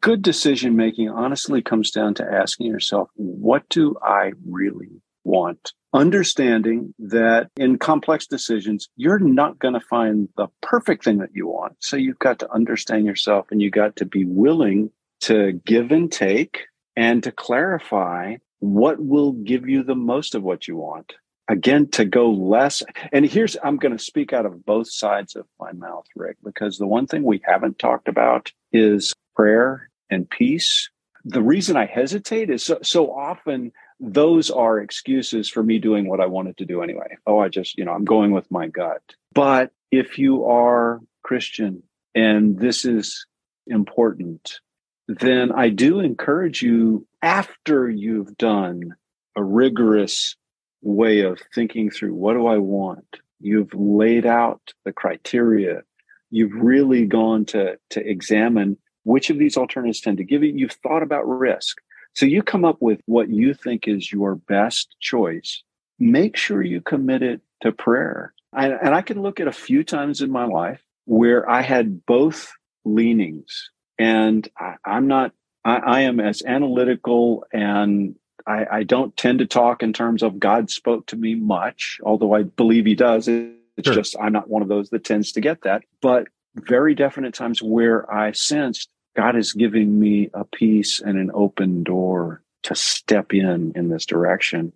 Good 0.01 0.21
decision 0.21 0.75
making 0.75 1.09
honestly 1.09 1.61
comes 1.61 1.91
down 1.91 2.13
to 2.15 2.25
asking 2.25 2.67
yourself, 2.67 3.09
what 3.15 3.67
do 3.69 3.95
I 4.01 4.33
really 4.45 5.01
want 5.23 5.73
understanding 5.93 6.93
that 6.99 7.49
in 7.57 7.77
complex 7.77 8.27
decisions, 8.27 8.87
you're 8.95 9.19
not 9.19 9.59
going 9.59 9.73
to 9.73 9.79
find 9.79 10.29
the 10.37 10.47
perfect 10.61 11.03
thing 11.03 11.17
that 11.19 11.31
you 11.33 11.47
want. 11.47 11.75
So 11.79 11.97
you've 11.97 12.19
got 12.19 12.39
to 12.39 12.51
understand 12.51 13.05
yourself 13.05 13.47
and 13.51 13.61
you 13.61 13.71
got 13.71 13.95
to 13.97 14.05
be 14.05 14.25
willing 14.25 14.91
to 15.21 15.53
give 15.65 15.91
and 15.91 16.11
take 16.11 16.65
and 16.95 17.23
to 17.23 17.31
clarify 17.31 18.35
what 18.59 19.03
will 19.03 19.31
give 19.31 19.67
you 19.67 19.83
the 19.83 19.95
most 19.95 20.35
of 20.35 20.43
what 20.43 20.67
you 20.67 20.77
want. 20.77 21.13
Again, 21.49 21.89
to 21.91 22.03
go 22.03 22.29
less. 22.29 22.83
And 23.13 23.25
here's, 23.25 23.55
I'm 23.63 23.77
going 23.77 23.97
to 23.97 24.03
speak 24.03 24.33
out 24.33 24.45
of 24.45 24.65
both 24.65 24.91
sides 24.91 25.35
of 25.35 25.45
my 25.59 25.71
mouth, 25.71 26.05
Rick, 26.15 26.37
because 26.43 26.77
the 26.77 26.87
one 26.87 27.07
thing 27.07 27.23
we 27.23 27.41
haven't 27.45 27.79
talked 27.79 28.09
about 28.09 28.51
is 28.73 29.13
prayer 29.37 29.89
and 30.09 30.29
peace. 30.29 30.89
The 31.23 31.43
reason 31.43 31.77
I 31.77 31.85
hesitate 31.85 32.49
is 32.49 32.63
so, 32.63 32.79
so 32.81 33.11
often 33.11 33.71
those 33.99 34.49
are 34.49 34.79
excuses 34.79 35.49
for 35.49 35.61
me 35.63 35.77
doing 35.77 36.09
what 36.09 36.19
I 36.19 36.25
wanted 36.25 36.57
to 36.57 36.65
do 36.65 36.81
anyway. 36.81 37.17
Oh, 37.27 37.39
I 37.39 37.49
just, 37.49 37.77
you 37.77 37.85
know, 37.85 37.93
I'm 37.93 38.05
going 38.05 38.31
with 38.31 38.49
my 38.49 38.67
gut. 38.67 39.01
But 39.33 39.71
if 39.91 40.17
you 40.17 40.45
are 40.45 41.01
Christian 41.23 41.83
and 42.15 42.59
this 42.59 42.83
is 42.83 43.25
important, 43.67 44.59
then 45.07 45.51
I 45.51 45.69
do 45.69 45.99
encourage 45.99 46.61
you 46.61 47.05
after 47.21 47.89
you've 47.89 48.37
done 48.37 48.95
a 49.35 49.43
rigorous 49.43 50.35
way 50.81 51.21
of 51.21 51.39
thinking 51.53 51.91
through 51.91 52.13
what 52.13 52.33
do 52.33 52.47
I 52.47 52.57
want? 52.57 53.17
You've 53.39 53.73
laid 53.73 54.25
out 54.25 54.61
the 54.83 54.91
criteria. 54.91 55.83
You've 56.31 56.55
really 56.55 57.05
gone 57.05 57.45
to, 57.45 57.77
to 57.91 58.09
examine 58.09 58.77
which 59.07 59.29
of 59.29 59.39
these 59.39 59.55
alternatives 59.55 60.01
tend 60.01 60.17
to 60.17 60.23
give 60.25 60.43
you. 60.43 60.51
You've 60.53 60.73
thought 60.83 61.01
about 61.01 61.21
risk. 61.21 61.77
So 62.13 62.25
you 62.25 62.43
come 62.43 62.65
up 62.65 62.81
with 62.81 62.99
what 63.05 63.29
you 63.29 63.53
think 63.53 63.87
is 63.87 64.11
your 64.11 64.35
best 64.35 64.97
choice. 64.99 65.63
Make 65.97 66.35
sure 66.35 66.61
you 66.61 66.81
commit 66.81 67.23
it 67.23 67.39
to 67.61 67.71
prayer. 67.71 68.33
I, 68.51 68.67
and 68.67 68.93
I 68.93 69.01
can 69.01 69.21
look 69.21 69.39
at 69.39 69.47
a 69.47 69.53
few 69.53 69.85
times 69.85 70.21
in 70.21 70.29
my 70.29 70.43
life 70.43 70.83
where 71.05 71.49
I 71.49 71.61
had 71.61 72.05
both 72.05 72.51
leanings. 72.83 73.69
And 73.97 74.45
I, 74.59 74.75
am 74.85 75.07
not, 75.07 75.31
I, 75.63 75.77
I, 75.77 75.99
am 76.01 76.19
as 76.19 76.43
analytical 76.45 77.45
and 77.53 78.15
I, 78.45 78.65
I, 78.69 78.83
don't 78.83 79.15
tend 79.15 79.39
to 79.39 79.45
talk 79.45 79.83
in 79.83 79.93
terms 79.93 80.21
of 80.21 80.37
God 80.37 80.69
spoke 80.69 81.07
to 81.07 81.15
me 81.15 81.33
much, 81.33 81.99
although 82.03 82.33
I 82.33 82.43
believe 82.43 82.85
he 82.85 82.95
does. 82.95 83.29
It's 83.29 83.85
sure. 83.85 83.93
just, 83.93 84.17
I'm 84.19 84.33
not 84.33 84.49
one 84.49 84.61
of 84.61 84.67
those 84.67 84.89
that 84.89 85.05
tends 85.05 85.31
to 85.31 85.41
get 85.41 85.61
that. 85.61 85.83
But 86.01 86.27
very 86.55 86.93
definite 86.95 87.33
times 87.33 87.61
where 87.61 88.11
I 88.11 88.33
sensed 88.33 88.89
God 89.17 89.35
is 89.35 89.53
giving 89.53 89.99
me 89.99 90.29
a 90.35 90.45
peace 90.45 91.01
and 91.01 91.17
an 91.17 91.31
open 91.33 91.83
door 91.83 92.43
to 92.63 92.75
step 92.75 93.33
in 93.33 93.73
in 93.75 93.89
this 93.89 94.05
direction. 94.05 94.73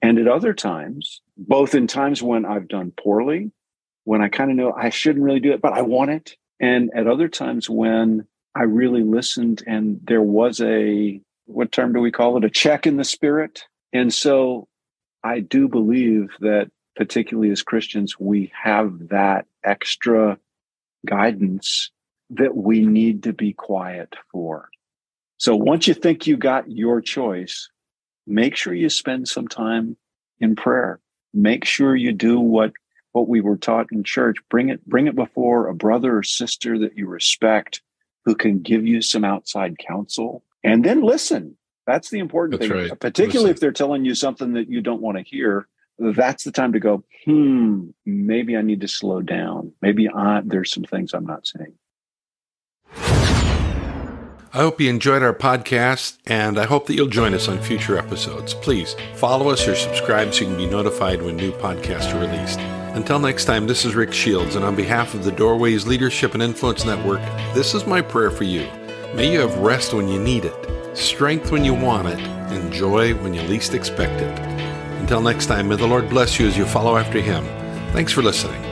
And 0.00 0.18
at 0.18 0.26
other 0.26 0.54
times, 0.54 1.20
both 1.36 1.74
in 1.74 1.86
times 1.86 2.22
when 2.22 2.46
I've 2.46 2.66
done 2.66 2.92
poorly, 2.98 3.52
when 4.04 4.22
I 4.22 4.28
kind 4.28 4.50
of 4.50 4.56
know 4.56 4.72
I 4.72 4.88
shouldn't 4.88 5.24
really 5.24 5.40
do 5.40 5.52
it, 5.52 5.60
but 5.60 5.74
I 5.74 5.82
want 5.82 6.10
it. 6.10 6.36
And 6.60 6.90
at 6.96 7.06
other 7.06 7.28
times 7.28 7.68
when 7.68 8.26
I 8.54 8.62
really 8.62 9.02
listened 9.02 9.62
and 9.66 10.00
there 10.02 10.22
was 10.22 10.62
a, 10.62 11.20
what 11.44 11.70
term 11.70 11.92
do 11.92 12.00
we 12.00 12.10
call 12.10 12.38
it? 12.38 12.44
A 12.44 12.50
check 12.50 12.86
in 12.86 12.96
the 12.96 13.04
spirit. 13.04 13.64
And 13.92 14.12
so 14.14 14.66
I 15.22 15.40
do 15.40 15.68
believe 15.68 16.30
that, 16.40 16.70
particularly 16.96 17.50
as 17.50 17.62
Christians, 17.62 18.18
we 18.18 18.50
have 18.62 19.08
that 19.08 19.46
extra 19.62 20.38
guidance 21.04 21.90
that 22.30 22.56
we 22.56 22.86
need 22.86 23.22
to 23.24 23.32
be 23.32 23.52
quiet 23.52 24.14
for. 24.32 24.68
So 25.38 25.56
once 25.56 25.86
you 25.86 25.94
think 25.94 26.26
you 26.26 26.36
got 26.36 26.70
your 26.70 27.00
choice, 27.00 27.68
make 28.26 28.56
sure 28.56 28.72
you 28.72 28.88
spend 28.88 29.28
some 29.28 29.48
time 29.48 29.96
in 30.40 30.56
prayer. 30.56 31.00
Make 31.32 31.64
sure 31.64 31.94
you 31.94 32.12
do 32.12 32.38
what 32.38 32.72
what 33.12 33.28
we 33.28 33.40
were 33.40 33.56
taught 33.56 33.92
in 33.92 34.04
church. 34.04 34.36
Bring 34.48 34.68
it 34.68 34.84
bring 34.86 35.06
it 35.06 35.14
before 35.14 35.68
a 35.68 35.74
brother 35.74 36.18
or 36.18 36.22
sister 36.22 36.78
that 36.78 36.96
you 36.96 37.06
respect 37.06 37.82
who 38.24 38.34
can 38.34 38.60
give 38.60 38.86
you 38.86 39.02
some 39.02 39.24
outside 39.24 39.78
counsel 39.78 40.42
and 40.62 40.84
then 40.84 41.02
listen. 41.02 41.56
That's 41.86 42.08
the 42.08 42.18
important 42.18 42.60
that's 42.60 42.70
thing. 42.70 42.88
Right. 42.88 42.98
Particularly 42.98 43.50
listen. 43.50 43.54
if 43.56 43.60
they're 43.60 43.72
telling 43.72 44.06
you 44.06 44.14
something 44.14 44.54
that 44.54 44.70
you 44.70 44.80
don't 44.80 45.02
want 45.02 45.18
to 45.18 45.22
hear, 45.22 45.68
that's 45.98 46.44
the 46.44 46.50
time 46.50 46.72
to 46.72 46.80
go, 46.80 47.04
"Hmm, 47.26 47.88
maybe 48.06 48.56
I 48.56 48.62
need 48.62 48.80
to 48.80 48.88
slow 48.88 49.20
down. 49.20 49.72
Maybe 49.82 50.08
I, 50.08 50.40
there's 50.42 50.72
some 50.72 50.84
things 50.84 51.12
I'm 51.12 51.26
not 51.26 51.46
saying." 51.46 51.74
I 54.54 54.58
hope 54.58 54.80
you 54.80 54.88
enjoyed 54.88 55.24
our 55.24 55.34
podcast, 55.34 56.16
and 56.26 56.60
I 56.60 56.64
hope 56.64 56.86
that 56.86 56.94
you'll 56.94 57.08
join 57.08 57.34
us 57.34 57.48
on 57.48 57.60
future 57.60 57.98
episodes. 57.98 58.54
Please 58.54 58.94
follow 59.16 59.50
us 59.50 59.66
or 59.66 59.74
subscribe 59.74 60.32
so 60.32 60.42
you 60.42 60.46
can 60.46 60.56
be 60.56 60.66
notified 60.66 61.20
when 61.20 61.36
new 61.36 61.50
podcasts 61.50 62.14
are 62.14 62.20
released. 62.20 62.60
Until 62.94 63.18
next 63.18 63.46
time, 63.46 63.66
this 63.66 63.84
is 63.84 63.96
Rick 63.96 64.12
Shields, 64.12 64.54
and 64.54 64.64
on 64.64 64.76
behalf 64.76 65.12
of 65.12 65.24
the 65.24 65.32
Doorways 65.32 65.88
Leadership 65.88 66.34
and 66.34 66.42
Influence 66.42 66.84
Network, 66.84 67.20
this 67.52 67.74
is 67.74 67.84
my 67.84 68.00
prayer 68.00 68.30
for 68.30 68.44
you 68.44 68.68
May 69.14 69.32
you 69.32 69.40
have 69.40 69.56
rest 69.58 69.92
when 69.92 70.08
you 70.08 70.18
need 70.20 70.44
it, 70.44 70.96
strength 70.96 71.52
when 71.52 71.64
you 71.64 71.72
want 71.72 72.08
it, 72.08 72.18
and 72.18 72.72
joy 72.72 73.14
when 73.14 73.32
you 73.32 73.42
least 73.42 73.72
expect 73.72 74.20
it. 74.20 74.38
Until 75.00 75.20
next 75.20 75.46
time, 75.46 75.68
may 75.68 75.76
the 75.76 75.86
Lord 75.86 76.08
bless 76.08 76.40
you 76.40 76.48
as 76.48 76.56
you 76.56 76.64
follow 76.64 76.96
after 76.96 77.20
Him. 77.20 77.44
Thanks 77.92 78.12
for 78.12 78.22
listening. 78.22 78.63